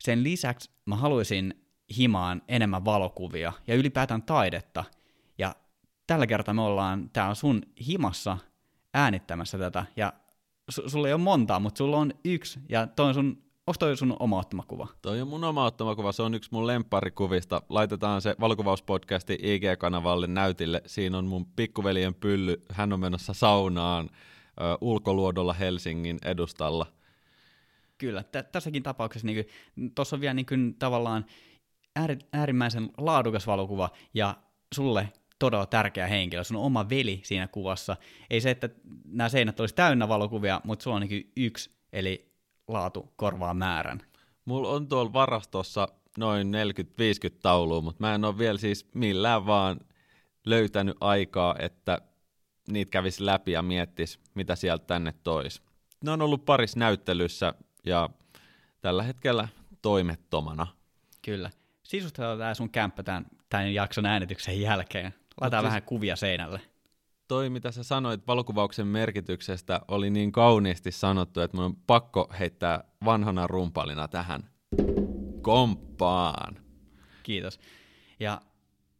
Sen 0.00 0.22
lisäksi 0.22 0.70
mä 0.86 0.96
haluaisin 0.96 1.66
himaan 1.96 2.42
enemmän 2.48 2.84
valokuvia 2.84 3.52
ja 3.66 3.74
ylipäätään 3.74 4.22
taidetta, 4.22 4.84
ja 5.38 5.54
tällä 6.06 6.26
kertaa 6.26 6.54
me 6.54 6.62
ollaan, 6.62 7.10
tää 7.10 7.28
on 7.28 7.36
sun 7.36 7.62
himassa 7.86 8.38
äänittämässä 8.94 9.58
tätä, 9.58 9.86
ja 9.96 10.12
su- 10.72 10.88
sulla 10.88 11.08
ei 11.08 11.14
ole 11.14 11.22
montaa, 11.22 11.60
mutta 11.60 11.78
sulla 11.78 11.96
on 11.96 12.12
yksi, 12.24 12.60
ja 12.68 12.86
toi 12.86 13.08
on 13.08 13.14
sun, 13.14 13.45
onko 13.66 13.76
toi 13.78 13.96
sun 13.96 14.16
oma 14.20 14.38
ottama 14.38 14.62
kuva? 14.68 14.88
Toi 15.02 15.20
on 15.20 15.28
mun 15.28 15.44
oma 15.44 15.64
ottama 15.64 15.94
kuva, 15.94 16.12
se 16.12 16.22
on 16.22 16.34
yksi 16.34 16.50
mun 16.52 16.66
lempparikuvista. 16.66 17.62
Laitetaan 17.68 18.22
se 18.22 18.36
valokuvauspodcasti 18.40 19.38
IG-kanavalle 19.42 20.26
näytille. 20.26 20.82
Siinä 20.86 21.18
on 21.18 21.26
mun 21.26 21.46
pikkuveljen 21.46 22.14
pylly, 22.14 22.62
hän 22.72 22.92
on 22.92 23.00
menossa 23.00 23.34
saunaan 23.34 24.10
ö, 24.10 24.78
ulkoluodolla 24.80 25.52
Helsingin 25.52 26.18
edustalla. 26.24 26.86
Kyllä, 27.98 28.22
t- 28.22 28.52
tässäkin 28.52 28.82
tapauksessa 28.82 29.26
niin 29.26 29.46
tuossa 29.94 30.16
on 30.16 30.20
vielä 30.20 30.34
niin 30.34 30.46
kuin, 30.46 30.74
tavallaan 30.78 31.26
äärimmäisen 32.32 32.90
laadukas 32.98 33.46
valokuva, 33.46 33.90
ja 34.14 34.36
sulle 34.74 35.12
todella 35.38 35.66
tärkeä 35.66 36.06
henkilö, 36.06 36.44
sun 36.44 36.56
oma 36.56 36.88
veli 36.88 37.20
siinä 37.24 37.48
kuvassa. 37.48 37.96
Ei 38.30 38.40
se, 38.40 38.50
että 38.50 38.68
nämä 39.04 39.28
seinät 39.28 39.60
olisi 39.60 39.74
täynnä 39.74 40.08
valokuvia, 40.08 40.60
mutta 40.64 40.82
sulla 40.82 40.96
on 40.96 41.02
niin 41.02 41.32
yksi, 41.36 41.70
eli 41.92 42.35
laatu 42.68 43.12
korvaa 43.16 43.54
määrän. 43.54 44.02
Mulla 44.44 44.68
on 44.68 44.88
tuolla 44.88 45.12
varastossa 45.12 45.88
noin 46.18 46.54
40-50 46.54 47.38
taulua, 47.42 47.80
mutta 47.80 48.04
mä 48.04 48.14
en 48.14 48.24
ole 48.24 48.38
vielä 48.38 48.58
siis 48.58 48.86
millään 48.94 49.46
vaan 49.46 49.80
löytänyt 50.46 50.96
aikaa, 51.00 51.56
että 51.58 51.98
niitä 52.68 52.90
kävisi 52.90 53.26
läpi 53.26 53.52
ja 53.52 53.62
miettisi, 53.62 54.18
mitä 54.34 54.56
sieltä 54.56 54.84
tänne 54.86 55.14
tois. 55.22 55.62
Ne 56.04 56.10
on 56.10 56.22
ollut 56.22 56.44
paris 56.44 56.76
näyttelyssä 56.76 57.54
ja 57.86 58.10
tällä 58.80 59.02
hetkellä 59.02 59.48
toimettomana. 59.82 60.66
Kyllä. 61.22 61.50
Sisustetaan 61.82 62.38
tämä 62.38 62.54
sun 62.54 62.70
kämppä 62.70 63.02
tämän, 63.02 63.26
tämän 63.48 63.74
jakson 63.74 64.06
äänityksen 64.06 64.60
jälkeen. 64.60 65.14
Laitetaan 65.40 65.62
siis, 65.62 65.68
vähän 65.68 65.82
kuvia 65.82 66.16
seinälle. 66.16 66.60
Toi, 67.28 67.50
mitä 67.50 67.70
sä 67.72 67.82
sanoit 67.82 68.26
valokuvauksen 68.26 68.86
merkityksestä, 68.86 69.80
oli 69.88 70.10
niin 70.10 70.32
kauniisti 70.32 70.92
sanottu, 70.92 71.40
että 71.40 71.56
mun 71.56 71.66
on 71.66 71.76
pakko 71.76 72.30
heittää 72.38 72.84
vanhana 73.04 73.46
rumpalina 73.46 74.08
tähän. 74.08 74.50
Komppaan. 75.42 76.56
Kiitos. 77.22 77.60
Ja 78.20 78.40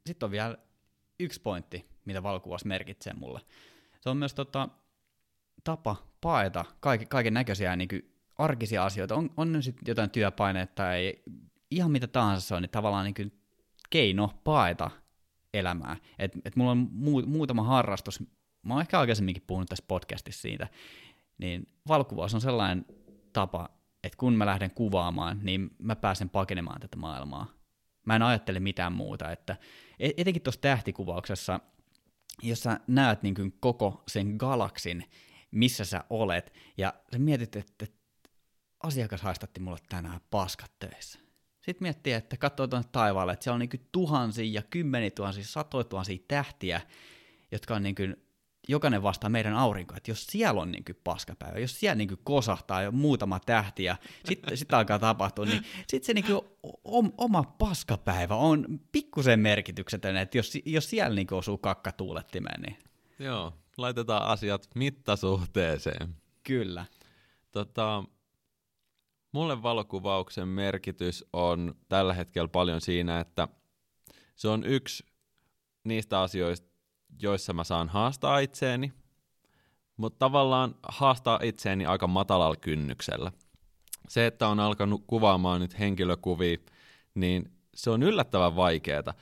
sitten 0.07 0.27
on 0.27 0.31
vielä 0.31 0.57
yksi 1.21 1.41
pointti, 1.41 1.87
mitä 2.05 2.23
valokuvaus 2.23 2.65
merkitsee 2.65 3.13
mulle. 3.13 3.41
Se 4.01 4.11
on 4.11 4.17
myös 4.17 4.35
tota, 4.35 4.69
tapa 5.65 5.97
paeta 6.21 6.65
kaiken, 6.81 7.09
kaiken 7.09 7.35
näköisiä 7.35 7.77
niin 7.77 7.89
arkisia 8.39 8.85
asioita. 8.85 9.15
On, 9.15 9.31
on 9.37 9.63
sitten 9.63 9.85
jotain 9.89 10.11
työpaineita 10.11 10.73
tai 10.75 11.15
ihan 11.71 11.91
mitä 11.91 12.07
tahansa 12.07 12.49
se 12.49 12.55
on, 12.55 12.63
niin 12.63 12.71
tavallaan 12.71 13.05
niin 13.05 13.15
kuin 13.15 13.41
keino 13.91 14.31
paeta 14.45 14.91
elämää. 15.55 15.97
Et, 16.19 16.33
et 16.45 16.57
mulla 16.57 16.71
on 16.71 16.89
muu, 16.91 17.23
muutama 17.27 17.63
harrastus, 17.63 18.23
mä 18.63 18.75
oon 18.75 18.81
ehkä 18.81 19.01
aikaisemminkin 19.01 19.45
puhunut 19.47 19.69
tässä 19.69 19.85
podcastissa 19.89 20.43
siitä, 20.43 20.69
niin 21.39 21.69
valkuvaus 21.89 22.35
on 22.35 22.41
sellainen 22.41 22.87
tapa, 23.33 23.69
että 24.05 24.19
kun 24.19 24.35
mä 24.35 24.47
lähden 24.47 24.71
kuvaamaan, 24.71 25.41
niin 25.43 25.71
mä 25.79 25.97
pääsen 25.97 26.29
pakenemaan 26.29 26.81
tätä 26.81 26.97
maailmaa. 26.97 27.47
Mä 28.07 28.17
en 28.17 28.23
ajattele 28.23 28.61
mitään 28.61 28.93
muuta, 28.93 29.33
että 29.33 29.57
e-, 29.99 30.11
etenkin 30.17 30.43
tuossa 30.43 30.61
tähtikuvauksessa, 30.61 31.61
jos 32.43 32.61
sä 32.63 32.81
näet 32.87 33.23
niin 33.23 33.35
kuin 33.35 33.53
koko 33.61 34.03
sen 34.09 34.35
galaksin, 34.39 35.05
missä 35.51 35.85
sä 35.85 36.05
olet, 36.11 36.53
ja 36.77 36.95
sä 37.13 37.19
mietit, 37.19 37.57
että 37.57 37.87
asiakas 38.83 39.23
haistatti 39.23 39.61
mulle 39.61 39.79
tänään 39.89 40.21
paskat 40.31 40.73
töissä 40.79 41.26
Sitten 41.67 41.85
miettii, 41.85 42.13
että 42.13 42.37
katsoo 42.37 42.67
tuonne 42.67 42.89
taivaalle, 42.93 43.33
että 43.33 43.45
siellä 43.45 43.55
on 43.55 43.61
niin 43.61 43.89
tuhansia 43.93 44.53
ja 44.53 44.63
kymmeniä 44.63 45.11
tuhansia, 45.11 45.45
satoja 45.45 45.85
tuhansia 45.85 46.19
tähtiä, 46.29 46.81
jotka 47.53 47.75
on 47.75 47.83
niin 47.83 47.95
kuin, 47.95 48.17
jokainen 48.69 49.03
vastaa 49.03 49.31
meidän 49.31 49.55
aurinkoa, 49.55 49.97
että 49.97 50.11
jos 50.11 50.27
siellä 50.27 50.61
on 50.61 50.73
niin 50.73 50.85
kuin 50.85 51.01
paskapäivä, 51.05 51.59
jos 51.59 51.81
siellä 51.81 51.95
niin 51.95 52.09
kuin 52.09 52.21
kosahtaa 52.25 52.83
jo 52.83 52.93
muutama 52.93 53.41
tähti 53.41 53.85
ja 53.85 53.97
sitten 54.25 54.57
sit 54.57 54.75
alkaa 54.75 54.99
tapahtua, 54.99 55.45
niin 55.45 55.63
sitten 55.89 56.07
se 56.07 56.15
niin 56.15 56.25
kuin 56.25 56.41
oma 57.19 57.43
paskapäivä 57.43 58.35
on 58.35 58.81
pikkusen 58.93 59.41
merkityksetön, 59.41 60.17
että 60.17 60.39
jos, 60.39 60.53
jos 60.65 60.91
siellä 60.91 61.15
niin 61.15 61.27
kuin 61.27 61.39
osuu 61.39 61.59
kakkatuulettimeen, 61.59 62.61
niin... 62.61 62.77
Joo, 63.19 63.53
laitetaan 63.77 64.23
asiat 64.23 64.69
mittasuhteeseen. 64.75 66.15
Kyllä. 66.43 66.85
Tota, 67.53 68.05
mulle 69.37 69.63
valokuvauksen 69.63 70.49
merkitys 70.49 71.25
on 71.33 71.75
tällä 71.89 72.15
hetkellä 72.15 72.49
paljon 72.49 72.81
siinä, 72.81 73.21
että 73.21 73.49
se 74.37 74.49
on 74.49 74.65
yksi 74.65 75.05
niistä 75.85 76.21
asioista, 76.21 76.69
joissa 77.23 77.53
mä 77.53 77.65
saan 77.65 77.89
haastaa 77.89 78.39
itseeni, 78.39 78.93
mutta 79.97 80.19
tavallaan 80.19 80.75
haastaa 80.89 81.41
itseeni 81.43 81.87
aika 81.87 82.07
matalalla 82.07 82.57
kynnyksellä. 82.57 83.33
Se, 84.09 84.27
että 84.27 84.49
on 84.49 84.61
alkanut 84.61 85.05
kuvaamaan 85.07 85.61
nyt 85.61 85.79
henkilökuvia, 85.79 86.57
niin 87.15 87.53
se 87.75 87.91
on 87.91 88.03
yllättävän 88.03 88.57
vaikeaa. 88.57 89.15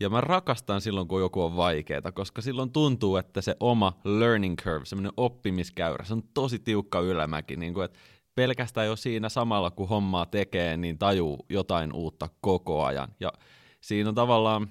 Ja 0.00 0.10
mä 0.10 0.20
rakastan 0.20 0.80
silloin, 0.80 1.08
kun 1.08 1.20
joku 1.20 1.42
on 1.42 1.56
vaikeaa, 1.56 2.12
koska 2.14 2.42
silloin 2.42 2.72
tuntuu, 2.72 3.16
että 3.16 3.40
se 3.40 3.56
oma 3.60 4.00
learning 4.04 4.56
curve, 4.56 4.84
semmoinen 4.84 5.12
oppimiskäyrä, 5.16 6.04
se 6.04 6.12
on 6.12 6.22
tosi 6.34 6.58
tiukka 6.58 7.00
ylämäki, 7.00 7.56
niin 7.56 7.74
kuin, 7.74 7.84
että 7.84 7.98
pelkästään 8.34 8.86
jo 8.86 8.96
siinä 8.96 9.28
samalla, 9.28 9.70
kun 9.70 9.88
hommaa 9.88 10.26
tekee, 10.26 10.76
niin 10.76 10.98
tajuu 10.98 11.46
jotain 11.48 11.92
uutta 11.92 12.28
koko 12.40 12.84
ajan. 12.84 13.08
Ja 13.20 13.32
siinä 13.80 14.08
on 14.08 14.14
tavallaan 14.14 14.70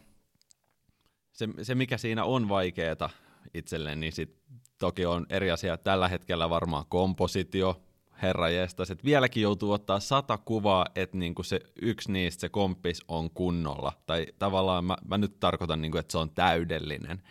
se, 1.32 1.48
se 1.62 1.76
mikä 1.76 1.98
siinä 1.98 2.24
on 2.24 2.50
vaikeaa 2.50 3.10
itselleen, 3.54 4.00
niin 4.00 4.14
sit 4.14 4.38
toki 4.80 5.06
on 5.06 5.26
eri 5.30 5.52
asia. 5.52 5.78
Tällä 5.78 6.08
hetkellä 6.08 6.50
varmaan 6.50 6.86
kompositio, 6.90 7.82
herra 8.22 8.50
jestas, 8.50 8.92
että 8.92 9.06
vieläkin 9.06 9.44
joutuu 9.44 9.72
ottaa 9.72 10.00
sata 10.00 10.38
kuvaa, 10.38 10.86
että 10.96 11.18
niinku 11.18 11.44
se 11.44 11.60
yksi 11.82 12.12
niistä, 12.12 12.42
se 12.42 12.50
komppis 12.50 13.04
on 13.08 13.32
kunnolla. 13.32 13.94
Tai 14.06 14.28
tavallaan 14.40 14.86
mä, 14.86 14.98
mä 15.06 15.18
nyt 15.18 15.40
tarkoitan, 15.40 15.82
niinku, 15.82 15.98
että 15.98 16.12
se 16.12 16.18
on 16.18 16.30
täydellinen. 16.30 17.22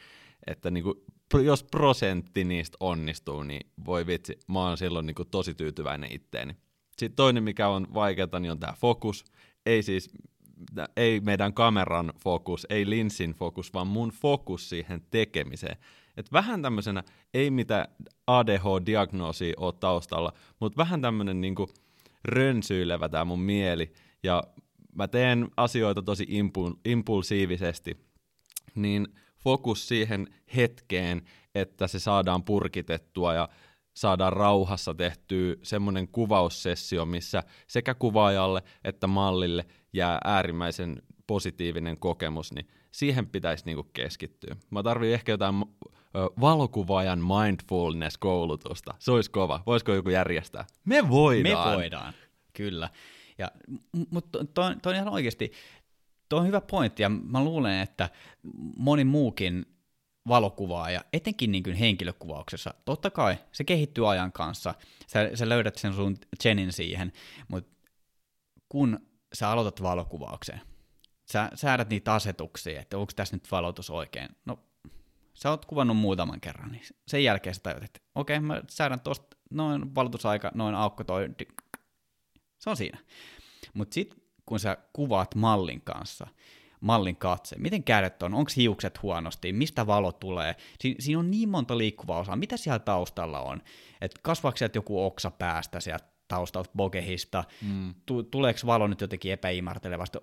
Että 0.47 0.71
niinku, 0.71 1.05
jos 1.39 1.65
prosentti 1.65 2.45
niistä 2.45 2.77
onnistuu, 2.81 3.43
niin 3.43 3.71
voi 3.85 4.07
vitsi, 4.07 4.39
mä 4.49 4.61
oon 4.69 4.79
silloin 4.79 5.07
niinku 5.07 5.25
tosi 5.25 5.55
tyytyväinen 5.55 6.13
itteeni. 6.13 6.57
Sitten 6.99 7.17
toinen, 7.17 7.43
mikä 7.43 7.69
on 7.69 7.87
vaikeaa, 7.95 8.41
niin 8.41 8.53
on 8.53 8.61
tämä 8.61 8.75
fokus. 8.81 9.25
Ei 9.67 9.83
siis 9.83 10.11
ei 10.97 11.21
meidän 11.21 11.55
kameran 11.55 12.13
fokus, 12.23 12.67
ei 12.71 12.91
linssin 12.91 13.33
fokus, 13.33 13.75
vaan 13.75 13.87
mun 13.87 14.11
fokus 14.11 14.69
siihen 14.69 15.03
tekemiseen. 15.11 15.77
Et 16.17 16.33
vähän 16.33 16.63
tämmöisenä, 16.63 17.03
ei 17.35 17.51
mitä 17.51 17.89
ADH-diagnoosia 18.27 19.55
ole 19.57 19.73
taustalla, 19.81 20.33
mutta 20.61 20.77
vähän 20.77 21.01
tämmöinen 21.01 21.41
niinku 21.41 21.69
rönsyilevä 22.25 23.09
tämä 23.09 23.25
mun 23.25 23.41
mieli, 23.41 23.93
ja 24.23 24.43
mä 24.95 25.09
teen 25.09 25.49
asioita 25.57 26.03
tosi 26.03 26.25
impul- 26.25 26.81
impulsiivisesti, 26.85 27.97
niin 28.75 29.09
fokus 29.45 29.89
siihen 29.89 30.27
hetkeen, 30.57 31.23
että 31.55 31.87
se 31.87 31.99
saadaan 31.99 32.45
purkitettua 32.45 33.35
ja 33.35 33.49
saadaan 33.95 34.33
rauhassa 34.33 34.95
tehtyä 34.95 35.57
semmoinen 35.63 36.09
kuvaussessio, 36.09 37.05
missä 37.05 37.43
sekä 37.67 37.95
kuvaajalle 37.95 38.63
että 38.85 39.07
mallille 39.07 39.67
jää 39.93 40.19
äärimmäisen 40.25 41.03
positiivinen 41.27 41.99
kokemus, 41.99 42.53
niin 42.53 42.69
siihen 42.93 43.27
pitäisi 43.27 43.65
niinku 43.67 43.91
keskittyä. 43.93 44.57
Mä 44.71 44.83
tarvii 44.83 45.13
ehkä 45.13 45.33
jotain 45.33 45.65
valokuvaajan 46.41 47.19
mindfulness-koulutusta. 47.19 48.95
Se 48.99 49.13
olisi 49.13 49.31
kova. 49.31 49.63
Voisiko 49.67 49.93
joku 49.93 50.09
järjestää? 50.09 50.65
Me 50.85 51.09
voidaan. 51.09 51.69
Me 51.69 51.77
voidaan, 51.77 52.15
kyllä. 52.53 52.91
Ja, 53.39 53.51
mutta 54.11 54.45
toi, 54.55 54.77
toi 54.83 54.93
on 54.93 54.97
ihan 54.97 55.09
oikeasti, 55.09 55.53
toi 56.31 56.41
on 56.41 56.47
hyvä 56.47 56.61
pointti, 56.61 57.03
ja 57.03 57.09
mä 57.09 57.45
luulen, 57.45 57.81
että 57.81 58.11
moni 58.77 59.05
muukin 59.05 59.67
valokuvaaja, 60.29 61.05
etenkin 61.13 61.53
niin 61.53 61.63
kuin 61.63 61.77
henkilökuvauksessa, 61.77 62.75
totta 62.85 63.11
kai 63.11 63.37
se 63.53 63.65
kehittyy 63.65 64.11
ajan 64.11 64.33
kanssa, 64.33 64.75
sä, 65.07 65.31
sä 65.35 65.49
löydät 65.49 65.77
sen 65.77 65.95
sun 65.95 66.17
chenin 66.43 66.73
siihen, 66.73 67.13
mutta 67.49 67.89
kun 68.69 69.07
sä 69.33 69.51
aloitat 69.51 69.83
valokuvauksen, 69.83 70.61
sä 71.33 71.51
säädät 71.55 71.89
niitä 71.89 72.15
asetuksia, 72.15 72.81
että 72.81 72.99
onko 72.99 73.13
tässä 73.17 73.37
nyt 73.37 73.51
valotus 73.51 73.91
oikein, 73.91 74.29
no 74.45 74.59
sä 75.35 75.51
oot 75.51 75.65
kuvannut 75.65 75.97
muutaman 75.97 76.41
kerran, 76.41 76.73
niin 76.73 76.85
sen 77.09 77.25
jälkeen 77.25 77.55
sä 77.55 77.61
tajut, 77.63 77.83
että 77.83 78.01
okei, 78.15 78.37
okay, 78.37 78.47
mä 78.47 78.63
säädän 78.69 79.01
tosta 79.01 79.37
noin 79.51 79.95
valotusaika, 79.95 80.53
noin 80.55 80.75
aukko 80.75 81.05
toi, 81.05 81.29
se 82.59 82.71
on 82.71 82.77
siinä. 82.77 82.99
Mutta 83.75 83.95
sitten 83.95 84.20
kun 84.51 84.61
sä 84.61 84.77
kuvaat 84.93 85.35
mallin 85.35 85.81
kanssa, 85.81 86.27
mallin 86.81 87.17
katse, 87.17 87.57
miten 87.59 87.85
kädet 87.85 88.23
on, 88.23 88.35
onko 88.35 88.51
hiukset 88.57 89.03
huonosti, 89.03 89.53
mistä 89.53 89.87
valo 89.87 90.13
tulee, 90.13 90.57
si- 90.81 90.97
siinä 90.99 91.19
on 91.19 91.31
niin 91.31 91.49
monta 91.49 91.79
liikkuvaa 91.79 92.19
osaa, 92.19 92.37
mitä 92.37 92.57
siellä 92.57 92.79
taustalla 92.79 93.41
on, 93.41 93.63
että 94.01 94.21
kasvaako 94.23 94.57
sieltä 94.57 94.79
joku 94.79 95.05
oksa 95.05 95.31
päästä 95.31 95.81
sieltä 95.81 96.05
taustalta 96.29 96.71
bokehista, 96.77 97.45
mm. 97.63 97.95
tu- 98.07 98.23
tuleeko 98.23 98.61
valo 98.67 98.87
nyt 98.87 99.01
jotenkin 99.01 99.33
epäimartelevasti, 99.33 100.19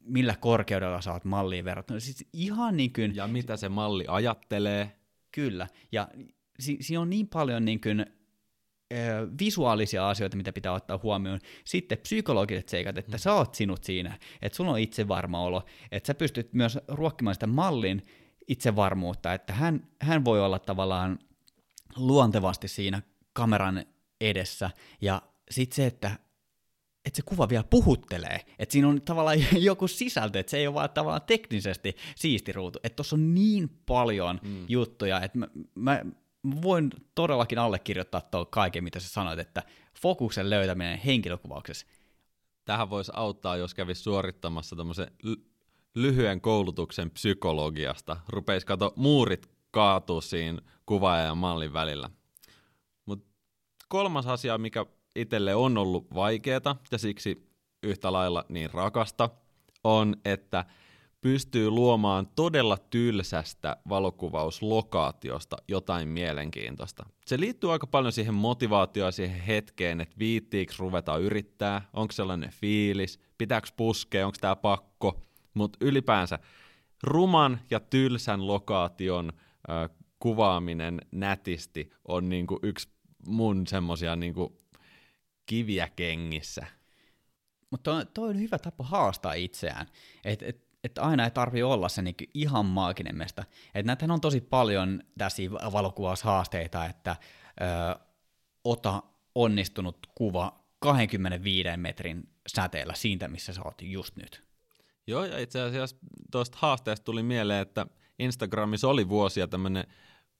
millä 0.00 0.34
korkeudella 0.40 1.00
saat 1.00 1.24
malliin 1.24 1.64
verrattuna, 1.64 2.00
siis 2.00 2.28
ihan 2.32 2.76
niin 2.76 2.92
kuin... 2.92 3.16
Ja 3.16 3.26
mitä 3.26 3.56
se 3.56 3.68
malli 3.68 4.04
ajattelee. 4.08 4.96
Kyllä, 5.32 5.66
ja 5.92 6.08
si- 6.58 6.78
siinä 6.80 7.00
on 7.00 7.10
niin 7.10 7.28
paljon 7.28 7.64
niin 7.64 7.80
kuin 7.80 8.06
visuaalisia 9.40 10.08
asioita, 10.08 10.36
mitä 10.36 10.52
pitää 10.52 10.72
ottaa 10.72 11.00
huomioon. 11.02 11.40
Sitten 11.64 11.98
psykologiset 11.98 12.68
seikat, 12.68 12.98
että 12.98 13.16
mm. 13.16 13.18
sä 13.18 13.34
oot 13.34 13.54
sinut 13.54 13.84
siinä, 13.84 14.18
että 14.42 14.56
sulla 14.56 14.70
on 14.70 14.78
itsevarma 14.78 15.42
olo, 15.42 15.64
että 15.92 16.06
sä 16.06 16.14
pystyt 16.14 16.54
myös 16.54 16.78
ruokkimaan 16.88 17.34
sitä 17.34 17.46
mallin 17.46 18.02
itsevarmuutta, 18.48 19.34
että 19.34 19.52
hän, 19.52 19.86
hän 20.02 20.24
voi 20.24 20.40
olla 20.40 20.58
tavallaan 20.58 21.18
luontevasti 21.96 22.68
siinä 22.68 23.02
kameran 23.32 23.84
edessä, 24.20 24.70
ja 25.00 25.22
sitten 25.50 25.76
se, 25.76 25.86
että 25.86 26.18
että 27.04 27.16
se 27.16 27.22
kuva 27.22 27.48
vielä 27.48 27.64
puhuttelee, 27.70 28.40
että 28.58 28.72
siinä 28.72 28.88
on 28.88 29.02
tavallaan 29.02 29.38
joku 29.62 29.88
sisältö, 29.88 30.38
että 30.38 30.50
se 30.50 30.58
ei 30.58 30.66
ole 30.66 30.74
vaan 30.74 30.90
tavallaan 30.90 31.22
teknisesti 31.26 31.96
siisti 32.16 32.52
ruutu, 32.52 32.78
että 32.82 32.96
tuossa 32.96 33.16
on 33.16 33.34
niin 33.34 33.68
paljon 33.86 34.40
mm. 34.42 34.64
juttuja, 34.68 35.20
että 35.20 35.38
mä, 35.38 35.48
mä, 35.74 36.04
voin 36.62 36.90
todellakin 37.14 37.58
allekirjoittaa 37.58 38.20
tuon 38.20 38.46
kaiken, 38.46 38.84
mitä 38.84 39.00
sä 39.00 39.08
sanoit, 39.08 39.38
että 39.38 39.62
fokuksen 40.02 40.50
löytäminen 40.50 40.98
henkilökuvauksessa. 40.98 41.86
Tähän 42.64 42.90
voisi 42.90 43.12
auttaa, 43.14 43.56
jos 43.56 43.74
kävisi 43.74 44.02
suorittamassa 44.02 44.76
tämmöisen 44.76 45.10
lyhyen 45.94 46.40
koulutuksen 46.40 47.10
psykologiasta. 47.10 48.16
Rupeisi 48.28 48.66
kato 48.66 48.92
muurit 48.96 49.50
kaatuu 49.70 50.20
siinä 50.20 50.62
kuvaajan 50.86 51.26
ja 51.26 51.34
mallin 51.34 51.72
välillä. 51.72 52.10
Mut 53.06 53.26
kolmas 53.88 54.26
asia, 54.26 54.58
mikä 54.58 54.86
itselle 55.16 55.54
on 55.54 55.78
ollut 55.78 56.14
vaikeaa 56.14 56.76
ja 56.92 56.98
siksi 56.98 57.50
yhtä 57.82 58.12
lailla 58.12 58.44
niin 58.48 58.70
rakasta, 58.70 59.30
on, 59.84 60.16
että– 60.24 60.64
pystyy 61.20 61.70
luomaan 61.70 62.26
todella 62.36 62.76
tylsästä 62.76 63.76
valokuvauslokaatiosta 63.88 65.56
jotain 65.68 66.08
mielenkiintoista. 66.08 67.06
Se 67.26 67.40
liittyy 67.40 67.72
aika 67.72 67.86
paljon 67.86 68.12
siihen 68.12 68.34
motivaatioon 68.34 69.12
siihen 69.12 69.40
hetkeen, 69.40 70.00
että 70.00 70.18
viittiiks 70.18 70.78
ruveta 70.78 71.16
yrittää, 71.16 71.82
onko 71.92 72.12
sellainen 72.12 72.50
fiilis, 72.50 73.20
pitääkö 73.38 73.68
puskea, 73.76 74.26
onko 74.26 74.38
tämä 74.40 74.56
pakko, 74.56 75.22
mutta 75.54 75.78
ylipäänsä 75.80 76.38
ruman 77.02 77.60
ja 77.70 77.80
tylsän 77.80 78.46
lokaation 78.46 79.32
äh, 79.70 79.90
kuvaaminen 80.18 81.00
nätisti 81.12 81.90
on 82.08 82.28
niinku 82.28 82.58
yksi 82.62 82.88
mun 83.26 83.66
semmosia 83.66 84.16
niinku 84.16 84.60
kiviä 85.46 85.88
kengissä. 85.96 86.66
Mutta 87.70 87.90
toi, 87.90 88.06
toi 88.14 88.28
on 88.28 88.40
hyvä 88.40 88.58
tapa 88.58 88.84
haastaa 88.84 89.32
itseään. 89.32 89.86
Et, 90.24 90.42
et 90.42 90.69
että 90.84 91.02
aina 91.02 91.24
ei 91.24 91.30
tarvi 91.30 91.62
olla 91.62 91.88
se 91.88 92.02
niin 92.02 92.14
ihan 92.34 92.66
maaginen 92.66 93.16
mesta. 93.16 93.44
Että 93.74 93.86
näitähän 93.86 94.10
on 94.10 94.20
tosi 94.20 94.40
paljon 94.40 95.02
tässä 95.18 95.42
valokuvaushaasteita, 95.72 96.86
että 96.86 97.16
ö, 97.60 98.00
ota 98.64 99.02
onnistunut 99.34 100.06
kuva 100.14 100.60
25 100.78 101.68
metrin 101.76 102.28
säteellä 102.48 102.94
siitä, 102.94 103.28
missä 103.28 103.52
sä 103.52 103.62
oot 103.64 103.82
just 103.82 104.16
nyt. 104.16 104.44
Joo, 105.06 105.24
ja 105.24 105.38
itse 105.38 105.60
asiassa 105.60 105.96
tuosta 106.32 106.58
haasteesta 106.60 107.04
tuli 107.04 107.22
mieleen, 107.22 107.62
että 107.62 107.86
Instagramissa 108.18 108.88
oli 108.88 109.08
vuosia 109.08 109.48
tämmöinen 109.48 109.84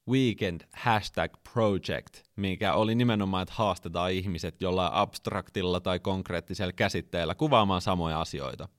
Weekend 0.09 0.61
Hashtag 0.73 1.31
Project, 1.53 2.23
mikä 2.35 2.73
oli 2.73 2.95
nimenomaan, 2.95 3.43
että 3.43 3.53
haastetaan 3.57 4.11
ihmiset 4.11 4.61
jollain 4.61 4.93
abstraktilla 4.93 5.79
tai 5.79 5.99
konkreettisella 5.99 6.73
käsitteellä 6.73 7.35
kuvaamaan 7.35 7.81
samoja 7.81 8.21
asioita. 8.21 8.69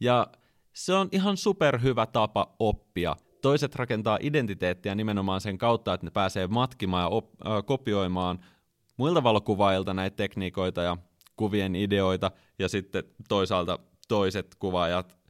Ja 0.00 0.26
se 0.72 0.94
on 0.94 1.08
ihan 1.12 1.36
superhyvä 1.36 2.06
tapa 2.06 2.54
oppia. 2.58 3.16
Toiset 3.42 3.74
rakentaa 3.74 4.18
identiteettiä 4.20 4.94
nimenomaan 4.94 5.40
sen 5.40 5.58
kautta, 5.58 5.94
että 5.94 6.06
ne 6.06 6.10
pääsee 6.10 6.46
matkimaan 6.46 7.02
ja 7.02 7.08
op- 7.08 7.46
äh, 7.46 7.64
kopioimaan 7.66 8.38
muilta 8.96 9.22
valokuvaajilta 9.22 9.94
näitä 9.94 10.16
tekniikoita 10.16 10.82
ja 10.82 10.96
kuvien 11.36 11.76
ideoita, 11.76 12.30
ja 12.58 12.68
sitten 12.68 13.04
toisaalta 13.28 13.78
toiset 14.08 14.54
kuvaajat 14.58 15.20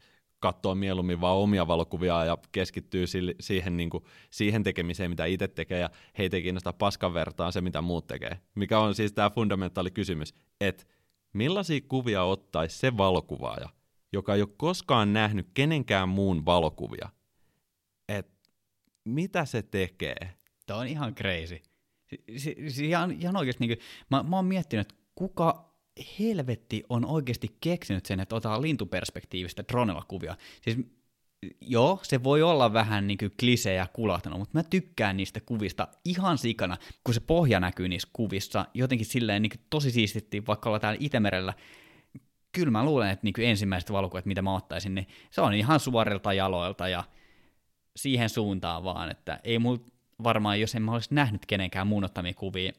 katsoo 0.40 0.74
mieluummin 0.74 1.20
vaan 1.20 1.36
omia 1.36 1.66
valokuvia 1.66 2.24
ja 2.24 2.38
keskittyy 2.52 3.04
siihen, 3.40 3.76
niin 3.76 3.90
kuin, 3.90 4.04
siihen 4.30 4.62
tekemiseen, 4.62 5.10
mitä 5.10 5.24
itse 5.24 5.48
tekee, 5.48 5.80
ja 5.80 5.90
heitä 6.18 6.36
ei 6.36 6.42
kiinnosta 6.42 6.72
paskan 6.72 7.14
vertaan 7.14 7.52
se, 7.52 7.60
mitä 7.60 7.80
muut 7.80 8.06
tekee. 8.06 8.40
Mikä 8.54 8.78
on 8.78 8.94
siis 8.94 9.12
tämä 9.12 9.30
fundamentaali 9.30 9.90
kysymys, 9.90 10.34
että 10.60 10.84
millaisia 11.32 11.80
kuvia 11.88 12.24
ottaisi 12.24 12.78
se 12.78 12.96
valokuvaaja, 12.96 13.68
joka 14.12 14.34
ei 14.34 14.42
ole 14.42 14.48
koskaan 14.56 15.12
nähnyt 15.12 15.46
kenenkään 15.54 16.08
muun 16.08 16.46
valokuvia, 16.46 17.08
että 18.08 18.32
mitä 19.04 19.44
se 19.44 19.62
tekee? 19.62 20.34
Tämä 20.66 20.80
on 20.80 20.86
ihan 20.86 21.14
crazy. 21.14 21.58
Si- 22.36 22.56
si- 22.68 22.88
ihan, 22.88 23.10
ihan 23.10 23.36
oikeasti, 23.36 23.66
niin 23.66 23.78
kuin, 23.78 23.86
mä, 24.10 24.22
mä 24.22 24.36
oon 24.36 24.44
miettinyt, 24.44 24.90
että 24.90 25.02
kuka 25.14 25.70
helvetti 26.18 26.84
on 26.88 27.04
oikeasti 27.04 27.56
keksinyt 27.60 28.06
sen, 28.06 28.20
että 28.20 28.34
otetaan 28.34 28.62
lintuperspektiivistä 28.62 29.64
dronella 29.68 30.04
kuvia. 30.08 30.36
Siis 30.62 30.78
joo, 31.60 32.00
se 32.02 32.22
voi 32.22 32.42
olla 32.42 32.72
vähän 32.72 33.06
niin 33.06 33.18
kuin 33.18 33.32
klisee 33.40 33.74
ja 33.74 33.86
kulahtanut, 33.92 34.38
mutta 34.38 34.58
mä 34.58 34.62
tykkään 34.62 35.16
niistä 35.16 35.40
kuvista 35.40 35.88
ihan 36.04 36.38
sikana, 36.38 36.76
kun 37.04 37.14
se 37.14 37.20
pohja 37.20 37.60
näkyy 37.60 37.88
niissä 37.88 38.08
kuvissa, 38.12 38.66
jotenkin 38.74 39.06
silleen 39.06 39.42
niin 39.42 39.52
tosi 39.70 39.90
siistitti, 39.90 40.46
vaikka 40.46 40.68
ollaan 40.68 40.80
täällä 40.80 40.98
Itämerellä, 41.00 41.54
kyllä 42.52 42.70
mä 42.70 42.84
luulen, 42.84 43.10
että 43.10 43.24
niin 43.24 43.34
kuin 43.34 43.46
ensimmäiset 43.46 43.92
valokuvat, 43.92 44.26
mitä 44.26 44.42
mä 44.42 44.54
ottaisin, 44.54 44.94
niin 44.94 45.06
se 45.30 45.40
on 45.40 45.54
ihan 45.54 45.80
suorilta 45.80 46.32
jaloilta 46.32 46.88
ja 46.88 47.04
siihen 47.96 48.28
suuntaan 48.28 48.84
vaan, 48.84 49.10
että 49.10 49.40
ei 49.44 49.58
mulla 49.58 49.80
varmaan, 50.22 50.60
jos 50.60 50.74
en 50.74 50.82
mä 50.82 50.92
olisi 50.92 51.14
nähnyt 51.14 51.46
kenenkään 51.46 51.86
muun 51.86 52.04
ottamia 52.04 52.34
kuvia, 52.34 52.72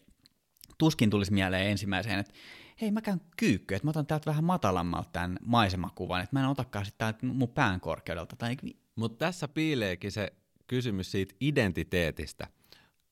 tuskin 0.77 1.09
tulisi 1.09 1.33
mieleen 1.33 1.67
ensimmäiseen, 1.67 2.19
että 2.19 2.33
hei 2.81 2.91
mä 2.91 3.01
käyn 3.01 3.21
kyykkyä, 3.37 3.75
että 3.75 3.87
mä 3.87 3.89
otan 3.89 4.05
täältä 4.05 4.25
vähän 4.25 4.43
matalammalta 4.43 5.09
tämän 5.11 5.37
maisemakuvan, 5.45 6.21
että 6.21 6.35
mä 6.35 6.39
en 6.39 6.49
otakaan 6.49 6.85
täältä 6.97 7.25
mun 7.25 7.49
pään 7.49 7.79
korkeudelta. 7.79 8.35
Tai... 8.35 8.57
Mutta 8.95 9.25
tässä 9.25 9.47
piileekin 9.47 10.11
se 10.11 10.33
kysymys 10.67 11.11
siitä 11.11 11.35
identiteetistä. 11.41 12.47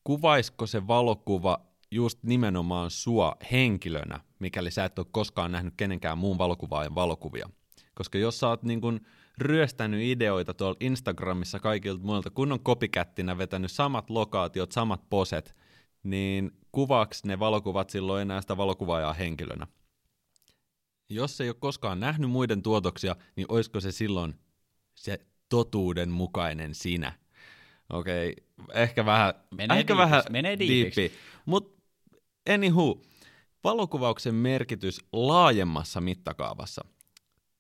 Kuvaisiko 0.04 0.68
se 0.68 0.88
valokuva 0.88 1.66
just 1.92 2.24
nimenomaan 2.24 2.92
sua 2.92 3.36
henkilönä, 3.52 4.20
mikäli 4.40 4.72
sä 4.72 4.86
et 4.86 5.00
ole 5.00 5.08
koskaan 5.12 5.52
nähnyt 5.52 5.74
kenenkään 5.78 6.18
muun 6.18 6.38
valokuvaajan 6.38 6.96
valokuvia. 6.96 7.50
Koska 7.94 8.18
jos 8.18 8.40
sä 8.40 8.48
oot 8.48 8.64
niin 8.64 8.82
kun 8.82 9.02
ryöstänyt 9.38 10.02
ideoita 10.04 10.54
tuolla 10.54 10.78
Instagramissa 10.80 11.60
kaikilta 11.60 12.04
muilta, 12.04 12.30
kun 12.30 12.52
on 12.52 12.60
kopikättinä 12.60 13.38
vetänyt 13.38 13.72
samat 13.72 14.10
lokaatiot, 14.10 14.72
samat 14.72 15.10
poset, 15.10 15.56
niin 16.04 16.52
kuvaaks 16.72 17.24
ne 17.24 17.40
valokuvat 17.40 17.90
silloin 17.90 18.22
enää 18.22 18.42
sitä 18.42 18.58
valokuvaajaa 18.58 19.14
henkilönä? 19.14 19.68
Jos 21.10 21.42
ei 21.42 21.50
ole 21.50 21.56
koskaan 21.60 22.00
nähnyt 22.00 22.30
muiden 22.30 22.62
tuotoksia, 22.62 23.16
niin 23.36 23.46
olisiko 23.50 23.80
se 23.80 23.92
silloin 23.92 24.34
se 24.96 25.20
totuuden 25.50 26.10
mukainen 26.10 26.76
sinä? 26.76 27.14
Okei, 27.90 28.36
okay, 28.62 28.82
ehkä 28.82 29.06
vähän, 29.06 29.34
menee 29.52 29.80
ehkä 29.80 29.94
diipiksi, 29.94 30.12
vähän 30.12 30.24
menee 30.30 30.60
diipiksi. 30.60 31.12
Mutta 31.46 31.84
anywho, 32.54 33.02
valokuvauksen 33.64 34.36
merkitys 34.36 35.00
laajemmassa 35.14 36.02
mittakaavassa. 36.02 36.86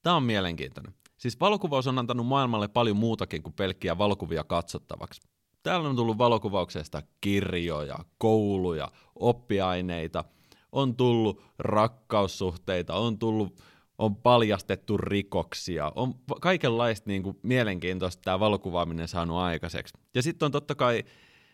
Tämä 0.03 0.15
on 0.15 0.23
mielenkiintoinen. 0.23 0.93
Siis 1.17 1.39
valokuvaus 1.39 1.88
on 1.88 1.99
antanut 1.99 2.27
maailmalle 2.27 2.67
paljon 2.67 2.97
muutakin 2.97 3.43
kuin 3.43 3.53
pelkkiä 3.53 3.97
valokuvia 3.97 4.43
katsottavaksi. 4.43 5.21
Täällä 5.63 5.89
on 5.89 5.95
tullut 5.95 6.17
valokuvauksesta 6.17 7.01
kirjoja, 7.21 7.97
kouluja, 8.17 8.91
oppiaineita, 9.15 10.23
on 10.71 10.95
tullut 10.95 11.43
rakkaussuhteita, 11.59 12.95
on 12.95 13.19
tullut 13.19 13.62
on 13.99 14.15
paljastettu 14.15 14.97
rikoksia, 14.97 15.91
on 15.95 16.13
kaikenlaista 16.41 17.09
niin 17.09 17.23
kuin, 17.23 17.39
mielenkiintoista 17.43 18.21
tämä 18.23 18.39
valokuvaaminen 18.39 19.07
saanut 19.07 19.38
aikaiseksi. 19.38 19.93
Ja 20.15 20.21
sitten 20.21 20.45
on 20.45 20.51
totta 20.51 20.75
kai 20.75 21.03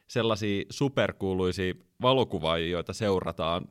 sellaisia 0.08 0.64
superkuuluisia 0.70 1.74
valokuvaajia, 2.02 2.70
joita 2.70 2.94
seurataan 2.94 3.68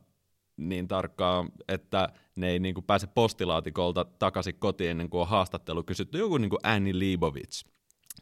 niin 0.57 0.87
tarkkaan, 0.87 1.49
että 1.67 2.09
ne 2.35 2.49
ei 2.49 2.59
niin 2.59 2.75
kuin, 2.75 2.85
pääse 2.85 3.07
postilaatikolta 3.07 4.05
takaisin 4.05 4.55
kotiin 4.59 4.91
ennen 4.91 5.09
kuin 5.09 5.21
on 5.21 5.27
haastattelu 5.27 5.83
kysytty. 5.83 6.17
Joku 6.17 6.37
niin 6.37 6.49
kuin 6.49 6.59
Annie 6.63 6.99
Leibovitz. 6.99 7.63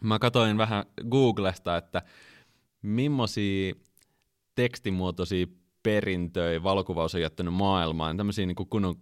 Mä 0.02 0.20
katsoin 0.20 0.58
vähän 0.58 0.86
Googlesta, 1.10 1.78
että 1.78 2.02
millaisia 2.82 3.74
tekstimuotoisia 4.56 5.48
perintöjä 5.84 6.64
valokuvaus 6.64 7.16
on 7.16 7.22
jättänyt 7.22 7.54
maailmaan, 7.54 8.18
tämmöisiä 8.18 8.46
niin 8.46 8.56
kunnon, 8.70 8.96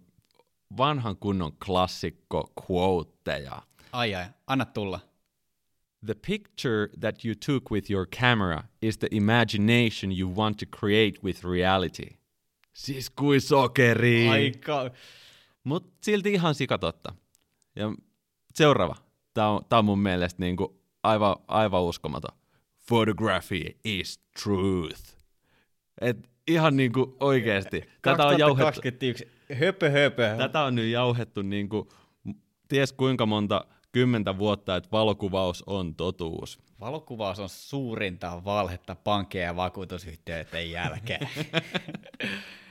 vanhan 0.76 1.16
kunnon 1.16 1.52
klassikko 1.66 2.52
quoteja. 2.62 3.62
Ai 3.92 4.14
ai, 4.14 4.24
anna 4.46 4.64
tulla. 4.64 5.00
The 6.06 6.14
picture 6.14 6.88
that 7.00 7.24
you 7.24 7.34
took 7.46 7.70
with 7.70 7.90
your 7.90 8.06
camera 8.06 8.62
is 8.82 8.98
the 8.98 9.08
imagination 9.10 10.12
you 10.20 10.34
want 10.34 10.56
to 10.56 10.66
create 10.78 11.20
with 11.24 11.44
reality. 11.44 12.21
Siis 12.72 13.10
kuin 13.10 13.40
sokeri. 13.40 14.28
Aika. 14.28 14.90
Mut 15.64 15.92
silti 16.00 16.32
ihan 16.32 16.54
sikatotta. 16.54 17.14
Ja 17.76 17.92
seuraava. 18.54 18.96
Tää 19.34 19.48
on, 19.48 19.64
tää 19.68 19.78
on 19.78 19.84
mun 19.84 19.98
mielestä 19.98 20.42
niinku 20.42 20.82
aivan, 21.02 21.36
aivan 21.48 21.82
uskomaton. 21.82 22.38
Photography 22.88 23.60
is 23.84 24.20
truth. 24.42 25.16
Et 26.00 26.30
ihan 26.46 26.76
niinku 26.76 27.16
oikeesti. 27.20 27.84
Tätä 28.02 28.26
on 28.26 28.38
jauhettu. 28.38 28.80
Höpö, 29.58 29.90
höpö. 29.90 30.34
Tätä 30.38 30.60
on 30.60 30.74
nyt 30.74 30.90
jauhettu 30.90 31.42
niinku, 31.42 31.92
ties 32.68 32.92
kuinka 32.92 33.26
monta 33.26 33.64
kymmentä 33.92 34.38
vuotta, 34.38 34.76
että 34.76 34.88
valokuvaus 34.92 35.62
on 35.66 35.94
totuus. 35.94 36.58
Valokuvaus 36.80 37.38
on 37.38 37.48
suurinta 37.48 38.44
valhetta 38.44 38.94
pankkeja 38.94 39.44
ja 39.44 39.56
vakuutusyhtiöiden 39.56 40.70
jälkeen. 40.70 41.28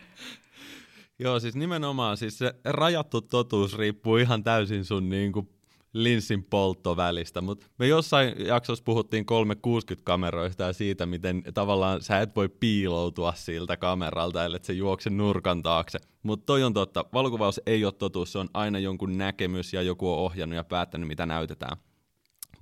Joo, 1.23 1.39
siis 1.39 1.55
nimenomaan 1.55 2.17
siis 2.17 2.37
se 2.37 2.53
rajattu 2.63 3.21
totuus 3.21 3.77
riippuu 3.77 4.17
ihan 4.17 4.43
täysin 4.43 4.85
sun 4.85 5.09
niinku 5.09 5.49
linssin 5.93 6.43
polttovälistä, 6.43 7.41
mutta 7.41 7.67
me 7.79 7.87
jossain 7.87 8.45
jaksossa 8.45 8.83
puhuttiin 8.83 9.25
360-kameroista 9.25 10.63
ja 10.63 10.73
siitä, 10.73 11.05
miten 11.05 11.43
tavallaan 11.53 12.01
sä 12.01 12.19
et 12.19 12.35
voi 12.35 12.49
piiloutua 12.49 13.33
siltä 13.35 13.77
kameralta, 13.77 14.45
ellei 14.45 14.63
se 14.63 14.73
juokse 14.73 15.09
nurkan 15.09 15.63
taakse. 15.63 15.99
Mutta 16.23 16.45
toi 16.45 16.63
on 16.63 16.73
totta, 16.73 17.05
valokuvaus 17.13 17.61
ei 17.65 17.85
ole 17.85 17.93
totuus, 17.93 18.31
se 18.31 18.39
on 18.39 18.49
aina 18.53 18.79
jonkun 18.79 19.17
näkemys 19.17 19.73
ja 19.73 19.81
joku 19.81 20.13
on 20.13 20.19
ohjannut 20.19 20.55
ja 20.55 20.63
päättänyt, 20.63 21.07
mitä 21.07 21.25
näytetään. 21.25 21.77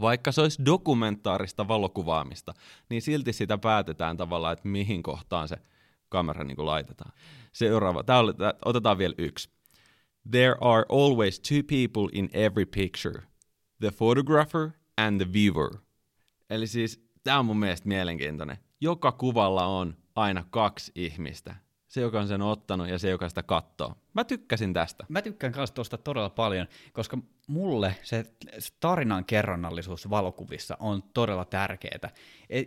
Vaikka 0.02 0.32
se 0.32 0.42
olisi 0.42 0.66
dokumentaarista 0.66 1.68
valokuvaamista, 1.68 2.54
niin 2.90 3.02
silti 3.02 3.34
sitä 3.34 3.58
päätetään 3.58 4.18
tavallaan, 4.18 4.54
että 4.54 4.68
mihin 4.68 5.04
kohtaan 5.04 5.48
se 5.48 5.58
kamera 6.10 6.44
niin 6.44 6.66
laitetaan. 6.66 7.12
Seuraava, 7.52 8.04
tää 8.04 8.20
oli, 8.20 8.34
tää, 8.34 8.54
otetaan 8.66 8.98
vielä 8.98 9.14
yksi. 9.18 9.50
There 10.32 10.56
are 10.62 10.86
always 10.90 11.40
two 11.40 11.64
people 11.68 12.10
in 12.14 12.30
every 12.34 12.66
picture, 12.66 13.24
the 13.80 13.92
photographer 13.92 14.70
and 14.98 15.22
the 15.22 15.34
viewer. 15.34 15.70
Eli 16.50 16.68
siis 16.68 17.10
tämä 17.24 17.40
on 17.40 17.46
mun 17.46 17.60
mielestä 17.60 17.88
mielenkiintoinen. 17.88 18.58
Joka 18.82 19.12
kuvalla 19.12 19.66
on 19.66 19.98
aina 20.16 20.46
kaksi 20.50 20.92
ihmistä. 20.96 21.56
Se, 21.90 22.02
joka 22.02 22.20
on 22.20 22.28
sen 22.28 22.42
ottanut 22.42 22.90
ja 22.90 23.00
se, 23.00 23.10
joka 23.10 23.30
sitä 23.30 23.44
katsoo. 23.44 23.96
Mä 24.14 24.24
tykkäsin 24.24 24.74
tästä. 24.74 25.06
Mä 25.10 25.22
tykkään 25.22 25.54
myös 25.56 25.72
tuosta 25.72 25.98
todella 25.98 26.30
paljon, 26.30 26.68
koska 26.94 27.18
mulle 27.48 27.96
se, 28.04 28.26
se 28.60 28.74
tarinan 28.80 29.26
kerronnallisuus 29.26 30.10
valokuvissa 30.10 30.78
on 30.80 31.04
todella 31.14 31.46
tärkeää. 31.46 32.10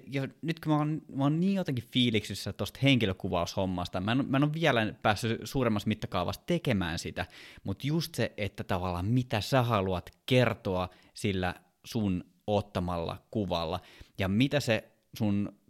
Ja 0.06 0.28
nyt 0.42 0.60
kun 0.60 0.72
mä 0.72 0.78
oon, 0.78 1.02
mä 1.14 1.24
oon 1.24 1.40
niin 1.40 1.54
jotenkin 1.54 1.84
fiiliksissä 1.92 2.52
tuosta 2.52 2.80
henkilökuvaushommasta, 2.82 4.00
mä 4.00 4.12
en, 4.12 4.24
mä 4.28 4.36
en 4.36 4.44
ole 4.44 4.52
vielä 4.52 4.94
päässyt 5.02 5.40
suuremmassa 5.44 5.88
mittakaavassa 5.88 6.42
tekemään 6.46 6.98
sitä, 6.98 7.26
mutta 7.64 7.86
just 7.86 8.14
se, 8.14 8.32
että 8.36 8.64
tavallaan 8.64 9.06
mitä 9.06 9.40
sä 9.40 9.62
haluat 9.62 10.10
kertoa 10.26 10.88
sillä 11.14 11.54
sun 11.84 12.24
ottamalla 12.46 13.22
kuvalla, 13.30 13.80
ja 14.18 14.28
mitä 14.28 14.60
se 14.60 14.92
sun 15.18 15.61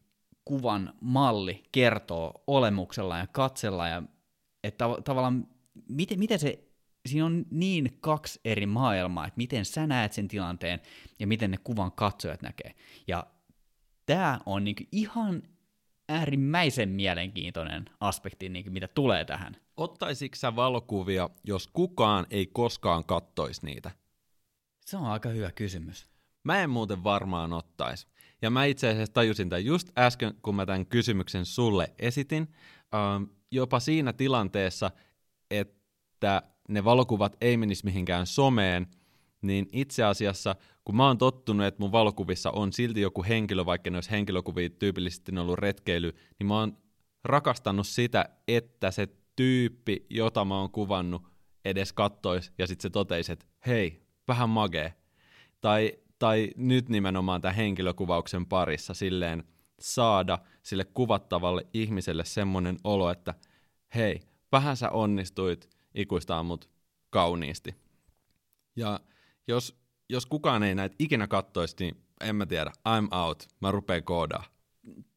kuvan 0.44 0.92
malli 1.00 1.62
kertoo 1.72 2.44
olemuksella 2.46 3.18
ja 3.18 3.26
katsella, 3.26 3.88
ja 3.88 4.02
että 4.64 4.84
tavallaan 5.04 5.48
miten, 5.88 6.18
miten 6.18 6.38
se, 6.38 6.64
siinä 7.06 7.26
on 7.26 7.44
niin 7.50 7.98
kaksi 8.00 8.40
eri 8.44 8.66
maailmaa, 8.66 9.26
että 9.26 9.36
miten 9.36 9.64
sä 9.64 9.86
näet 9.86 10.12
sen 10.12 10.28
tilanteen 10.28 10.80
ja 11.18 11.26
miten 11.26 11.50
ne 11.50 11.56
kuvan 11.64 11.92
katsojat 11.92 12.42
näkee. 12.42 12.74
Ja 13.08 13.26
tämä 14.06 14.40
on 14.46 14.64
niinku 14.64 14.82
ihan 14.92 15.42
äärimmäisen 16.08 16.88
mielenkiintoinen 16.88 17.84
aspekti, 18.00 18.48
niin 18.48 18.72
mitä 18.72 18.88
tulee 18.88 19.24
tähän. 19.24 19.56
Ottaisitko 19.76 20.36
sä 20.36 20.56
valokuvia, 20.56 21.30
jos 21.44 21.68
kukaan 21.72 22.26
ei 22.30 22.46
koskaan 22.46 23.04
kattoisi 23.04 23.66
niitä? 23.66 23.90
Se 24.80 24.96
on 24.96 25.06
aika 25.06 25.28
hyvä 25.28 25.50
kysymys. 25.50 26.11
Mä 26.44 26.62
en 26.62 26.70
muuten 26.70 27.04
varmaan 27.04 27.52
ottaisi. 27.52 28.06
Ja 28.42 28.50
mä 28.50 28.64
itse 28.64 28.88
asiassa 28.88 29.12
tajusin 29.12 29.48
tämän 29.48 29.64
just 29.64 29.98
äsken, 29.98 30.34
kun 30.42 30.54
mä 30.54 30.66
tämän 30.66 30.86
kysymyksen 30.86 31.46
sulle 31.46 31.92
esitin, 31.98 32.48
ähm, 32.94 33.22
jopa 33.50 33.80
siinä 33.80 34.12
tilanteessa, 34.12 34.90
että 35.50 36.42
ne 36.68 36.84
valokuvat 36.84 37.36
ei 37.40 37.56
menisi 37.56 37.84
mihinkään 37.84 38.26
someen, 38.26 38.86
niin 39.42 39.68
itse 39.72 40.04
asiassa, 40.04 40.56
kun 40.84 40.96
mä 40.96 41.06
oon 41.06 41.18
tottunut, 41.18 41.66
että 41.66 41.80
mun 41.80 41.92
valokuvissa 41.92 42.50
on 42.50 42.72
silti 42.72 43.00
joku 43.00 43.24
henkilö, 43.28 43.66
vaikka 43.66 43.90
ne 43.90 43.96
olisi 43.96 44.10
henkilökuvia 44.10 44.70
tyypillisesti 44.70 45.38
ollut 45.38 45.58
retkeily, 45.58 46.12
niin 46.38 46.46
mä 46.46 46.58
oon 46.58 46.76
rakastanut 47.24 47.86
sitä, 47.86 48.28
että 48.48 48.90
se 48.90 49.08
tyyppi, 49.36 50.06
jota 50.10 50.44
mä 50.44 50.58
oon 50.58 50.70
kuvannut, 50.70 51.22
edes 51.64 51.92
kattois 51.92 52.52
ja 52.58 52.66
sitten 52.66 52.82
se 52.82 52.90
toteisi, 52.90 53.32
että 53.32 53.46
hei, 53.66 54.06
vähän 54.28 54.48
magee. 54.48 54.94
Tai, 55.60 55.92
tai 56.22 56.50
nyt 56.56 56.88
nimenomaan 56.88 57.40
tämän 57.40 57.54
henkilökuvauksen 57.54 58.46
parissa 58.46 58.94
silleen 58.94 59.44
saada 59.80 60.38
sille 60.62 60.84
kuvattavalle 60.84 61.66
ihmiselle 61.74 62.24
semmoinen 62.24 62.78
olo, 62.84 63.10
että 63.10 63.34
hei, 63.94 64.20
vähän 64.52 64.76
sä 64.76 64.90
onnistuit 64.90 65.70
ikuistaa 65.94 66.42
mut 66.42 66.70
kauniisti. 67.10 67.74
Ja 68.76 69.00
jos, 69.48 69.80
jos 70.08 70.26
kukaan 70.26 70.62
ei 70.62 70.74
näitä 70.74 70.96
ikinä 70.98 71.26
kattoisi, 71.26 71.76
niin 71.80 72.04
en 72.20 72.36
mä 72.36 72.46
tiedä, 72.46 72.72
I'm 72.88 73.16
out, 73.16 73.48
mä 73.60 73.70
rupeen 73.70 74.04
koodaa. 74.04 74.44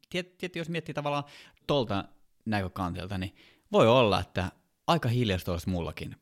Tietysti 0.10 0.60
jos 0.60 0.70
miettii 0.70 0.94
tavallaan 0.94 1.24
tuolta 1.68 2.06
näkökantilta, 2.46 3.18
niin 3.18 3.36
voi 3.72 3.88
olla, 3.88 4.20
että 4.20 4.52
aika 4.88 5.10
hiljasta 5.10 5.52
olisi 5.52 5.70
mullakin. 5.70 6.16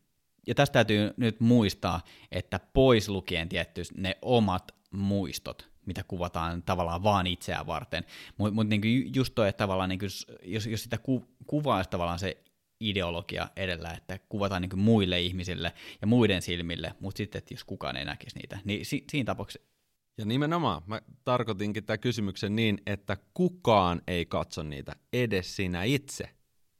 Ja 0.47 0.55
tästä 0.55 0.73
täytyy 0.73 1.13
nyt 1.17 1.39
muistaa, 1.39 2.01
että 2.31 2.59
pois 2.73 3.09
lukien 3.09 3.49
tietty 3.49 3.81
ne 3.97 4.17
omat 4.21 4.71
muistot, 4.91 5.69
mitä 5.85 6.03
kuvataan 6.07 6.63
tavallaan 6.63 7.03
vaan 7.03 7.27
itseään 7.27 7.67
varten. 7.67 8.03
Mutta 8.37 8.55
mut 8.55 8.67
niinku 8.67 8.87
just 9.15 9.35
toi, 9.35 9.49
että 9.49 9.57
tavallaan 9.57 9.89
niinku, 9.89 10.05
jos, 10.43 10.67
jos 10.67 10.83
sitä 10.83 10.97
ku, 10.97 11.25
kuvaa 11.47 11.85
tavallaan 11.85 12.19
se 12.19 12.43
ideologia 12.79 13.49
edellä, 13.55 13.91
että 13.91 14.19
kuvataan 14.29 14.61
niinku 14.61 14.77
muille 14.77 15.21
ihmisille 15.21 15.73
ja 16.01 16.07
muiden 16.07 16.41
silmille, 16.41 16.95
mutta 16.99 17.17
sitten, 17.17 17.39
että 17.39 17.53
jos 17.53 17.63
kukaan 17.63 17.95
ei 17.95 18.05
näkisi 18.05 18.37
niitä, 18.37 18.59
niin 18.63 18.85
si, 18.85 19.03
siinä 19.11 19.25
tapauksessa 19.25 19.73
ja 20.17 20.25
nimenomaan, 20.25 20.81
mä 20.85 21.01
tarkoitinkin 21.25 21.85
tämän 21.85 21.99
kysymyksen 21.99 22.55
niin, 22.55 22.81
että 22.85 23.17
kukaan 23.33 24.01
ei 24.07 24.25
katso 24.25 24.63
niitä, 24.63 24.95
edes 25.13 25.55
sinä 25.55 25.83
itse. 25.83 26.29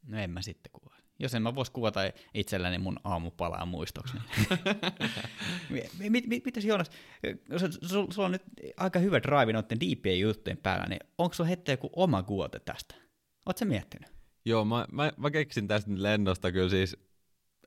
No 0.06 0.18
en 0.18 0.30
mä 0.30 0.42
sitten 0.42 0.72
kuvaa. 0.72 0.83
Jos 1.18 1.34
en 1.34 1.42
mä 1.42 1.54
vois 1.54 1.70
kuvata 1.70 2.00
itselläni 2.34 2.78
mun 2.78 2.96
aamupalaa 3.04 3.66
muistoksi. 3.66 4.16
Mit, 5.98 6.26
mit, 6.26 6.44
mitäs 6.44 6.64
Joonas, 6.64 6.90
sulla 7.86 8.12
sul 8.12 8.24
on 8.24 8.32
nyt 8.32 8.42
aika 8.76 8.98
hyvä 8.98 9.22
drive 9.22 9.52
noiden 9.52 9.80
diipien 9.80 10.20
juttujen 10.20 10.58
päällä, 10.58 10.86
niin 10.86 11.00
onko 11.18 11.34
sulla 11.34 11.48
hetki 11.48 11.70
joku 11.70 11.90
oma 11.96 12.22
kuote 12.22 12.60
tästä? 12.60 12.94
Oletko 13.46 13.58
sä 13.58 13.64
miettinyt? 13.64 14.10
Joo, 14.44 14.64
mä, 14.64 14.86
mä, 14.92 15.12
mä 15.16 15.30
keksin 15.30 15.68
tästä 15.68 15.90
nyt 15.90 16.00
lennosta 16.00 16.52
kyllä 16.52 16.68
siis 16.68 16.96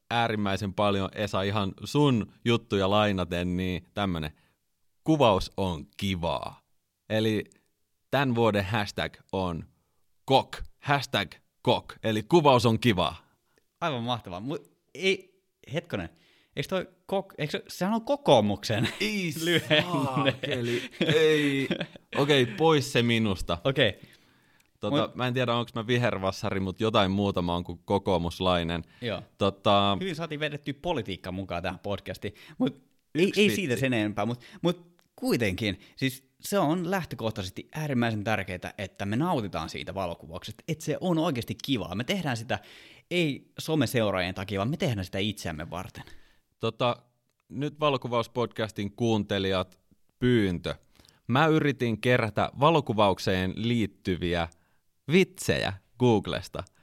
äärimmäisen 0.10 0.74
paljon, 0.74 1.10
Esa, 1.16 1.42
ihan 1.42 1.74
sun 1.84 2.34
juttuja 2.46 2.90
lainaten, 2.90 3.58
niin 3.58 3.86
tämmönen 3.94 4.32
kuvaus 5.04 5.52
on 5.58 5.88
kivaa. 5.98 6.62
Eli 7.10 7.44
tämän 8.12 8.36
vuoden 8.36 8.66
hashtag 8.66 9.18
on 9.32 9.66
kok, 10.26 10.58
hashtag 10.80 11.32
kok, 11.62 11.94
eli 12.04 12.24
kuvaus 12.24 12.66
on 12.66 12.80
kiva. 12.80 13.16
Aivan 13.82 14.04
mahtavaa. 14.04 14.40
Mut 14.40 14.72
ei, 14.94 15.42
hetkonen, 15.74 16.10
eikö 16.56 16.70
toi 16.70 16.88
kok, 17.06 17.34
eikö, 17.38 17.62
sehän 17.68 17.94
on 17.94 18.06
kokoomuksen 18.06 18.90
ei, 19.02 19.34
lyhenne. 19.44 20.36
Eli 20.44 20.82
ei. 21.16 21.68
Okei, 22.18 22.44
okay, 22.44 22.56
pois 22.56 22.94
se 22.94 23.04
minusta. 23.04 23.58
Okei. 23.64 23.90
Okay. 23.90 24.02
Tota, 24.80 25.02
Mut, 25.02 25.16
mä 25.16 25.28
en 25.28 25.34
tiedä, 25.34 25.54
onko 25.54 25.72
mä 25.76 25.88
vihervassari, 25.88 26.60
mutta 26.60 26.84
jotain 26.84 27.12
muuta 27.12 27.42
mä 27.42 27.54
oon 27.54 27.64
kuin 27.64 27.80
kokoomuslainen. 27.86 28.84
Joo. 29.02 29.22
Tota, 29.38 29.98
Hyvin 30.00 30.16
saatiin 30.16 30.40
vedettyä 30.40 30.74
politiikka 30.82 31.32
mukaan 31.32 31.64
tähän 31.64 31.80
podcastiin, 31.80 32.34
mutta 32.58 32.80
ei, 33.16 33.32
ei 33.38 33.50
siitä 33.50 33.76
sen 33.76 33.94
enempää, 33.94 34.26
mutta 34.26 34.46
mut 34.62 34.88
kuitenkin, 35.16 35.80
siis 35.96 36.28
se 36.40 36.60
on 36.60 36.92
lähtökohtaisesti 36.92 37.68
äärimmäisen 37.76 38.24
tärkeää, 38.24 38.74
että 38.78 39.06
me 39.06 39.16
nautitaan 39.16 39.70
siitä 39.70 39.94
valokuvauksesta, 39.94 40.64
että 40.68 40.84
se 40.84 40.98
on 41.02 41.18
oikeasti 41.18 41.56
kivaa. 41.64 41.96
Me 41.96 42.04
tehdään 42.04 42.38
sitä 42.38 42.60
ei 43.12 43.52
someseuraajien 43.60 44.36
takia, 44.36 44.60
vaan 44.60 44.70
me 44.70 44.78
tehdään 44.78 45.06
sitä 45.06 45.18
itseämme 45.18 45.70
varten. 45.70 46.04
Tota, 46.60 46.96
nyt 47.50 47.80
valokuvauspodcastin 47.80 48.92
kuuntelijat, 48.92 49.80
pyyntö. 50.20 50.76
Mä 51.28 51.48
yritin 51.48 52.02
kerätä 52.02 52.52
valokuvaukseen 52.60 53.54
liittyviä 53.56 54.48
vitsejä 55.12 55.74
Googlesta– 56.00 56.64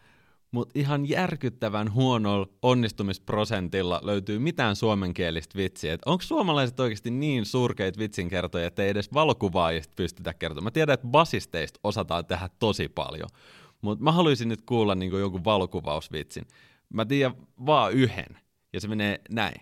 mutta 0.54 0.78
ihan 0.78 1.08
järkyttävän 1.08 1.92
huonolla 1.92 2.46
onnistumisprosentilla 2.62 4.00
löytyy 4.02 4.38
mitään 4.38 4.76
suomenkielistä 4.76 5.58
vitsiä. 5.58 5.98
Onko 6.06 6.22
suomalaiset 6.22 6.80
oikeasti 6.80 7.10
niin 7.10 7.46
surkeita 7.46 7.98
vitsinkertoja, 7.98 8.66
että 8.66 8.82
ei 8.82 8.88
edes 8.88 9.12
valokuvaajista 9.14 9.92
pystytä 9.96 10.34
kertomaan? 10.34 10.64
Mä 10.64 10.70
tiedän, 10.70 10.94
että 10.94 11.06
basisteista 11.06 11.80
osataan 11.84 12.26
tehdä 12.26 12.48
tosi 12.58 12.88
paljon, 12.88 13.28
mutta 13.84 14.04
mä 14.04 14.12
haluaisin 14.12 14.48
nyt 14.48 14.62
kuulla 14.62 14.94
niin 14.94 15.12
jonkun 15.12 15.44
valokuvausvitsin. 15.44 16.46
Mä 16.92 17.04
tiedän 17.04 17.36
vaan 17.66 17.92
yhden, 17.92 18.38
ja 18.72 18.80
se 18.80 18.88
menee 18.88 19.20
näin. 19.30 19.60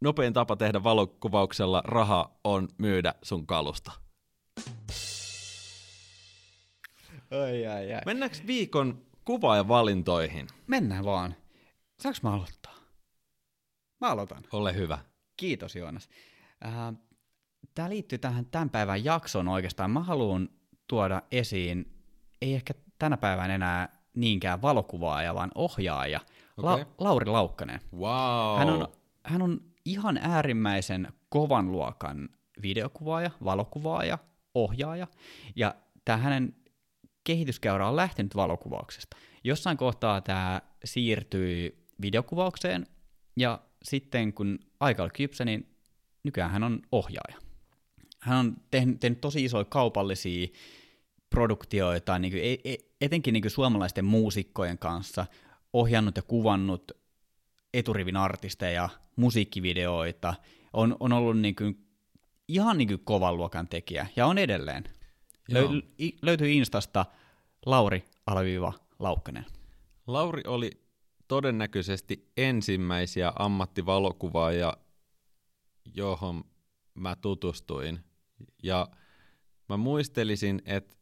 Nopein 0.00 0.32
tapa 0.32 0.56
tehdä 0.56 0.82
valokuvauksella 0.82 1.82
raha 1.84 2.38
on 2.44 2.68
myydä 2.78 3.14
sun 3.22 3.46
kalusta. 3.46 3.92
Ai, 7.30 7.66
ai, 7.66 7.94
ai. 7.94 8.00
Mennäänkö 8.06 8.36
viikon 8.46 9.02
valintoihin. 9.68 10.46
Mennään 10.66 11.04
vaan. 11.04 11.34
Saanko 12.00 12.18
mä 12.22 12.32
aloittaa? 12.32 12.74
Mä 14.00 14.08
aloitan. 14.08 14.44
Ole 14.52 14.74
hyvä. 14.74 14.98
Kiitos 15.36 15.76
Joonas. 15.76 16.08
Äh, 16.64 16.72
Tämä 17.74 17.88
liittyy 17.88 18.18
tähän 18.18 18.46
tämän 18.46 18.70
päivän 18.70 19.04
jaksoon 19.04 19.48
oikeastaan. 19.48 19.90
Mä 19.90 20.00
haluan 20.00 20.48
tuoda 20.86 21.22
esiin, 21.30 21.92
ei 22.42 22.54
ehkä 22.54 22.74
tänä 22.98 23.16
päivänä 23.16 23.54
enää 23.54 23.98
niinkään 24.14 24.62
valokuvaaja, 24.62 25.34
vaan 25.34 25.50
ohjaaja, 25.54 26.20
okay. 26.56 26.80
La- 26.80 26.86
Lauri 26.98 27.26
Laukkanen. 27.26 27.80
Wow. 27.96 28.58
Hän 28.58 28.70
on, 28.70 28.88
hän 29.24 29.42
on 29.42 29.60
ihan 29.84 30.18
äärimmäisen 30.22 31.08
kovan 31.28 31.72
luokan 31.72 32.28
videokuvaaja, 32.62 33.30
valokuvaaja, 33.44 34.18
ohjaaja, 34.54 35.06
ja 35.56 35.74
tämä 36.04 36.18
hänen 36.18 36.56
kehityskäyrä 37.24 37.88
on 37.88 37.96
lähtenyt 37.96 38.36
valokuvauksesta. 38.36 39.16
Jossain 39.44 39.76
kohtaa 39.76 40.20
tämä 40.20 40.60
siirtyi 40.84 41.86
videokuvaukseen, 42.02 42.86
ja 43.36 43.60
sitten 43.82 44.32
kun 44.32 44.58
aika 44.80 45.02
oli 45.02 45.10
kypsä, 45.10 45.44
niin 45.44 45.76
nykyään 46.22 46.50
hän 46.50 46.62
on 46.62 46.82
ohjaaja. 46.92 47.36
Hän 48.20 48.38
on 48.38 48.56
tehnyt, 48.70 49.00
tehnyt 49.00 49.20
tosi 49.20 49.44
isoja 49.44 49.64
kaupallisia 49.64 50.48
produktioita, 51.30 52.18
niin 52.18 52.32
kuin, 52.32 52.42
e, 52.44 52.72
e, 52.72 52.76
etenkin 53.00 53.32
niin 53.32 53.42
kuin 53.42 53.50
suomalaisten 53.50 54.04
muusikkojen 54.04 54.78
kanssa, 54.78 55.26
ohjannut 55.72 56.16
ja 56.16 56.22
kuvannut 56.22 56.92
eturivin 57.74 58.16
artisteja, 58.16 58.88
musiikkivideoita, 59.16 60.34
on, 60.72 60.96
on 61.00 61.12
ollut 61.12 61.38
niin 61.38 61.56
kuin, 61.56 61.86
ihan 62.48 62.78
niin 62.78 62.88
kuin 62.88 63.00
kovan 63.04 63.36
luokan 63.36 63.68
tekijä, 63.68 64.06
ja 64.16 64.26
on 64.26 64.38
edelleen. 64.38 64.84
Löy- 65.52 66.16
löytyy 66.22 66.52
Instasta 66.52 67.06
Lauri 67.66 68.04
Alviiva 68.26 68.72
Laukkanen. 68.98 69.46
Lauri 70.06 70.42
oli 70.46 70.70
todennäköisesti 71.28 72.32
ensimmäisiä 72.36 73.32
ammattivalokuvaajia, 73.38 74.72
johon 75.94 76.44
mä 76.94 77.16
tutustuin. 77.16 78.00
Ja 78.62 78.88
mä 79.68 79.76
muistelisin, 79.76 80.62
että 80.64 80.94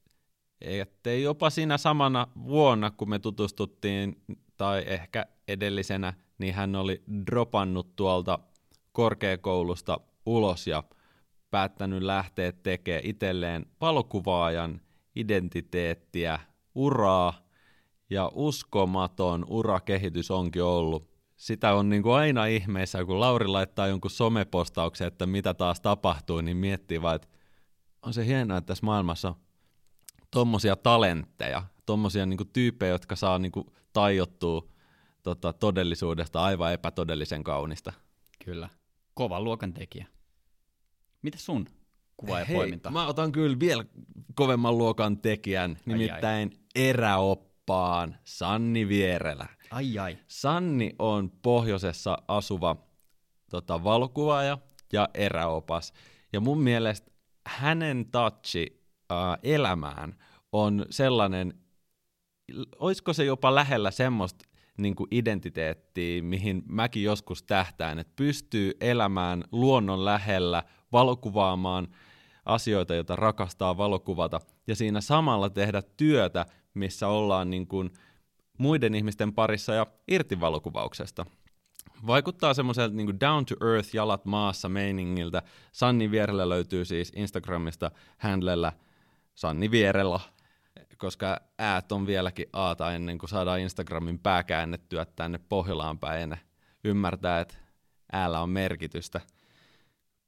ettei 0.60 1.22
jopa 1.22 1.50
siinä 1.50 1.78
samana 1.78 2.26
vuonna, 2.44 2.90
kun 2.90 3.10
me 3.10 3.18
tutustuttiin, 3.18 4.22
tai 4.56 4.84
ehkä 4.86 5.26
edellisenä, 5.48 6.14
niin 6.38 6.54
hän 6.54 6.76
oli 6.76 7.02
dropannut 7.26 7.96
tuolta 7.96 8.38
korkeakoulusta 8.92 10.00
ulos 10.26 10.66
ja 10.66 10.82
päättänyt 11.50 12.02
lähteä 12.02 12.52
tekemään 12.52 13.04
itselleen 13.04 13.66
valokuvaajan 13.80 14.80
identiteettiä, 15.16 16.38
uraa, 16.74 17.46
ja 18.10 18.30
uskomaton 18.34 19.44
urakehitys 19.48 20.30
onkin 20.30 20.62
ollut. 20.62 21.16
Sitä 21.36 21.74
on 21.74 21.88
niin 21.88 22.02
kuin 22.02 22.14
aina 22.14 22.46
ihmeessä, 22.46 23.04
kun 23.04 23.20
Lauri 23.20 23.46
laittaa 23.46 23.86
jonkun 23.86 24.10
somepostauksen, 24.10 25.06
että 25.06 25.26
mitä 25.26 25.54
taas 25.54 25.80
tapahtuu, 25.80 26.40
niin 26.40 26.56
miettii 26.56 27.02
vaan, 27.02 27.16
että 27.16 27.28
on 28.02 28.14
se 28.14 28.26
hienoa, 28.26 28.58
että 28.58 28.66
tässä 28.66 28.86
maailmassa 28.86 29.34
tommosia 30.36 30.76
talentteja, 30.76 31.62
tommosia 31.86 32.26
niinku 32.26 32.44
tyyppejä, 32.44 32.92
jotka 32.92 33.16
saa 33.16 33.38
niinku 33.38 33.72
tajottua 33.92 34.68
tota, 35.22 35.52
todellisuudesta 35.52 36.42
aivan 36.42 36.72
epätodellisen 36.72 37.44
kaunista. 37.44 37.92
Kyllä. 38.44 38.68
Kova 39.14 39.40
luokan 39.40 39.72
tekijä. 39.72 40.06
Mitä 41.22 41.38
sun 41.38 41.66
kuva 42.16 42.38
ja 42.38 42.44
Hei, 42.44 42.56
poiminta? 42.56 42.90
mä 42.90 43.06
otan 43.06 43.32
kyllä 43.32 43.60
vielä 43.60 43.84
kovemman 44.34 44.78
luokan 44.78 45.18
tekijän, 45.18 45.78
nimittäin 45.86 46.50
eräoppaan 46.74 48.16
Sanni 48.24 48.88
Vierelä. 48.88 49.46
Ai 49.70 49.98
ai. 49.98 50.18
Sanni 50.28 50.92
on 50.98 51.30
pohjoisessa 51.42 52.18
asuva 52.28 52.76
tota, 53.50 53.84
valokuvaaja 53.84 54.58
ja 54.92 55.08
eräopas. 55.14 55.92
Ja 56.32 56.40
mun 56.40 56.60
mielestä 56.60 57.10
hänen 57.46 58.06
touchi 58.10 58.82
äh, 59.12 59.38
elämään 59.42 60.16
on 60.62 60.86
sellainen, 60.90 61.54
olisiko 62.78 63.12
se 63.12 63.24
jopa 63.24 63.54
lähellä 63.54 63.90
semmoista 63.90 64.44
niin 64.78 64.94
identiteettiä, 65.10 66.22
mihin 66.22 66.62
mäkin 66.68 67.02
joskus 67.02 67.42
tähtään, 67.42 67.98
että 67.98 68.12
pystyy 68.16 68.72
elämään 68.80 69.44
luonnon 69.52 70.04
lähellä, 70.04 70.62
valokuvaamaan 70.92 71.88
asioita, 72.44 72.94
joita 72.94 73.16
rakastaa 73.16 73.76
valokuvata, 73.76 74.40
ja 74.66 74.76
siinä 74.76 75.00
samalla 75.00 75.50
tehdä 75.50 75.82
työtä, 75.96 76.46
missä 76.74 77.08
ollaan 77.08 77.50
niin 77.50 77.66
kuin 77.66 77.90
muiden 78.58 78.94
ihmisten 78.94 79.32
parissa 79.32 79.74
ja 79.74 79.86
irti 80.08 80.40
valokuvauksesta. 80.40 81.26
Vaikuttaa 82.06 82.54
semmoiselta 82.54 82.94
niin 82.96 83.20
down 83.20 83.46
to 83.46 83.72
earth, 83.72 83.94
jalat 83.94 84.24
maassa 84.24 84.68
meiningiltä. 84.68 85.42
Sanni 85.72 86.10
Vierellä 86.10 86.48
löytyy 86.48 86.84
siis 86.84 87.12
Instagramista 87.16 87.90
handlella 88.18 88.72
Sanni 89.34 89.70
Vierellä, 89.70 90.20
koska 90.98 91.40
äät 91.58 91.92
on 91.92 92.06
vieläkin 92.06 92.46
aata 92.52 92.92
ennen 92.92 93.18
kuin 93.18 93.30
saadaan 93.30 93.60
Instagramin 93.60 94.18
pää 94.18 94.42
käännettyä 94.42 95.04
tänne 95.04 95.38
Pohjolaan 95.48 95.98
päin 95.98 96.30
ja 96.30 96.36
ymmärtää, 96.84 97.40
että 97.40 97.54
äällä 98.12 98.40
on 98.40 98.50
merkitystä. 98.50 99.20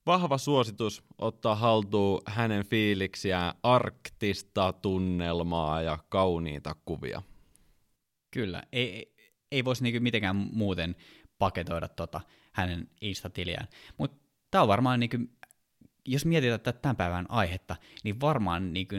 Vahva 0.07 0.39
suositus 0.39 1.03
ottaa 1.19 1.55
haltuun 1.55 2.23
hänen 2.27 2.65
fiiliksiään 2.65 3.55
arktista 3.63 4.73
tunnelmaa 4.73 5.83
ja 5.83 5.99
kauniita 6.09 6.77
kuvia. 6.85 7.23
Kyllä. 8.31 8.63
Ei, 8.73 9.15
ei, 9.53 9.65
voisi 9.65 9.83
niinku 9.83 10.01
mitenkään 10.01 10.37
muuten 10.37 10.97
paketoida 11.39 11.89
tota 11.89 12.21
hänen 12.53 12.89
Insta-tiliään. 13.01 13.69
Mutta 13.99 14.17
tämä 14.51 14.63
on 14.63 14.69
varmaan, 14.69 15.01
niinku, 15.01 15.17
jos 16.07 16.27
mietitään 16.27 16.75
tämän 16.83 16.97
päivän 16.97 17.27
aihetta, 17.29 17.77
niin 18.05 18.21
varmaan 18.21 18.73
niinku, 18.73 18.95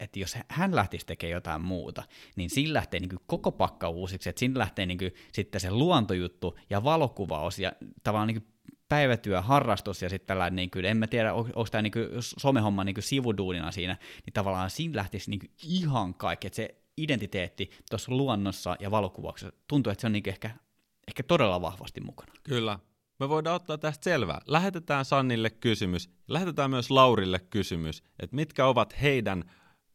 että 0.00 0.18
jos 0.18 0.36
hän 0.48 0.76
lähtisi 0.76 1.06
tekemään 1.06 1.32
jotain 1.32 1.62
muuta, 1.62 2.02
niin 2.36 2.50
siinä 2.50 2.72
lähtee 2.72 3.00
niin 3.00 3.10
koko 3.26 3.52
pakka 3.52 3.88
uusiksi, 3.88 4.28
että 4.28 4.40
siinä 4.40 4.58
lähtee 4.58 4.86
niin 4.86 4.98
sitten 5.32 5.60
se 5.60 5.70
luontojuttu 5.70 6.58
ja 6.70 6.84
valokuvaus 6.84 7.58
ja 7.58 7.72
tavallaan 8.02 8.28
niin 8.28 8.46
päivätyö, 8.88 9.42
harrastus 9.42 10.02
ja 10.02 10.08
sitten 10.08 10.26
tällainen, 10.26 10.56
niin 10.56 10.70
kuin, 10.70 10.84
en 10.84 10.96
mä 10.96 11.06
tiedä, 11.06 11.34
onko 11.34 11.66
tämä 11.70 11.82
niin 11.82 11.92
somehomma 12.20 12.84
niin 12.84 12.96
sivuduunina 13.00 13.72
siinä, 13.72 13.96
niin 14.26 14.32
tavallaan 14.32 14.70
siinä 14.70 14.96
lähtisi 14.96 15.30
niin 15.30 15.50
ihan 15.62 16.14
kaikki, 16.14 16.46
että 16.46 16.56
se 16.56 16.74
identiteetti 16.96 17.70
tuossa 17.90 18.12
luonnossa 18.12 18.76
ja 18.80 18.90
valokuvauksessa 18.90 19.56
tuntuu, 19.68 19.90
että 19.90 20.00
se 20.00 20.06
on 20.06 20.12
niin 20.12 20.28
ehkä, 20.28 20.50
ehkä 21.08 21.22
todella 21.22 21.60
vahvasti 21.60 22.00
mukana. 22.00 22.32
Kyllä. 22.42 22.78
Me 23.20 23.28
voidaan 23.28 23.56
ottaa 23.56 23.78
tästä 23.78 24.04
selvää. 24.04 24.40
Lähetetään 24.46 25.04
Sannille 25.04 25.50
kysymys, 25.50 26.10
lähetetään 26.28 26.70
myös 26.70 26.90
Laurille 26.90 27.38
kysymys, 27.38 28.02
että 28.20 28.36
mitkä 28.36 28.66
ovat 28.66 29.02
heidän 29.02 29.44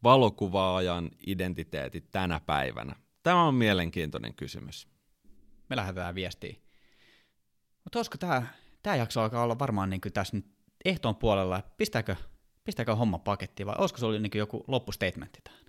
valokuvaajan 0.03 1.11
identiteetit 1.27 2.11
tänä 2.11 2.39
päivänä? 2.39 2.95
Tämä 3.23 3.43
on 3.43 3.55
mielenkiintoinen 3.55 4.33
kysymys. 4.33 4.87
Me 5.69 5.75
lähdetään 5.75 6.15
viestiin. 6.15 6.61
Mutta 7.83 7.99
olisiko 7.99 8.17
tämä, 8.17 8.43
tämä 8.83 8.95
jakso 8.95 9.21
alkaa 9.21 9.43
olla 9.43 9.59
varmaan 9.59 9.89
niin 9.89 10.01
kuin 10.01 10.13
tässä 10.13 10.37
nyt 10.37 10.45
ehtoon 10.85 11.15
puolella, 11.15 11.63
pistääkö, 11.77 12.15
pistääkö 12.63 12.95
homma 12.95 13.19
pakettiin 13.19 13.67
vai 13.67 13.75
olisiko 13.77 13.97
se 13.97 14.05
oli 14.05 14.19
niin 14.19 14.31
joku 14.35 14.63
loppustatementti 14.67 15.39
tähän? 15.43 15.65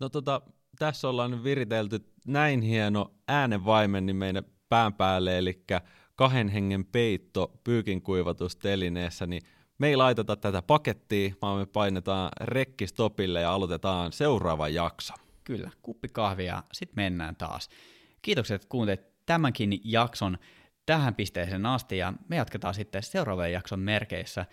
No 0.00 0.08
tota, 0.08 0.40
tässä 0.78 1.08
ollaan 1.08 1.30
nyt 1.30 1.44
viritelty 1.44 2.12
näin 2.26 2.62
hieno 2.62 3.14
äänenvaimen 3.28 4.06
niin 4.06 4.16
meidän 4.16 4.44
pään 4.68 4.94
päälle, 4.94 5.38
eli 5.38 5.64
kahden 6.14 6.48
hengen 6.48 6.84
peitto 6.84 7.60
pyykinkuivatustelineessä, 7.64 9.26
niin 9.26 9.42
me 9.78 9.88
ei 9.88 9.96
laiteta 9.96 10.36
tätä 10.36 10.62
pakettia, 10.62 11.34
vaan 11.42 11.58
me 11.58 11.66
painetaan 11.66 12.30
rekkistopille 12.40 13.40
ja 13.40 13.52
aloitetaan 13.52 14.12
seuraava 14.12 14.68
jakso. 14.68 15.14
Kyllä, 15.44 15.70
kuppi 15.82 16.08
kahvia, 16.08 16.62
sitten 16.72 16.96
mennään 16.96 17.36
taas. 17.36 17.68
Kiitokset, 18.22 18.54
että 18.54 18.68
kuuntelit 18.68 19.26
tämänkin 19.26 19.80
jakson 19.84 20.38
tähän 20.86 21.14
pisteeseen 21.14 21.66
asti, 21.66 21.98
ja 21.98 22.12
me 22.28 22.36
jatketaan 22.36 22.74
sitten 22.74 23.02
seuraavan 23.02 23.52
jakson 23.52 23.80
merkeissä. 23.80 24.46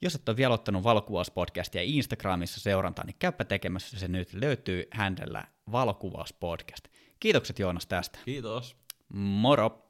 Jos 0.00 0.14
et 0.14 0.28
ole 0.28 0.36
vielä 0.36 0.54
ottanut 0.54 0.84
valokuvauspodcastia 0.84 1.82
Instagramissa 1.82 2.60
seurantaa, 2.60 3.04
niin 3.04 3.16
käypä 3.18 3.44
tekemässä 3.44 3.98
se 3.98 4.08
nyt. 4.08 4.34
Löytyy 4.34 4.88
händellä 4.90 5.44
valokuvauspodcast. 5.72 6.88
Kiitokset 7.20 7.58
Joonas 7.58 7.86
tästä. 7.86 8.18
Kiitos. 8.24 8.76
Moro! 9.08 9.87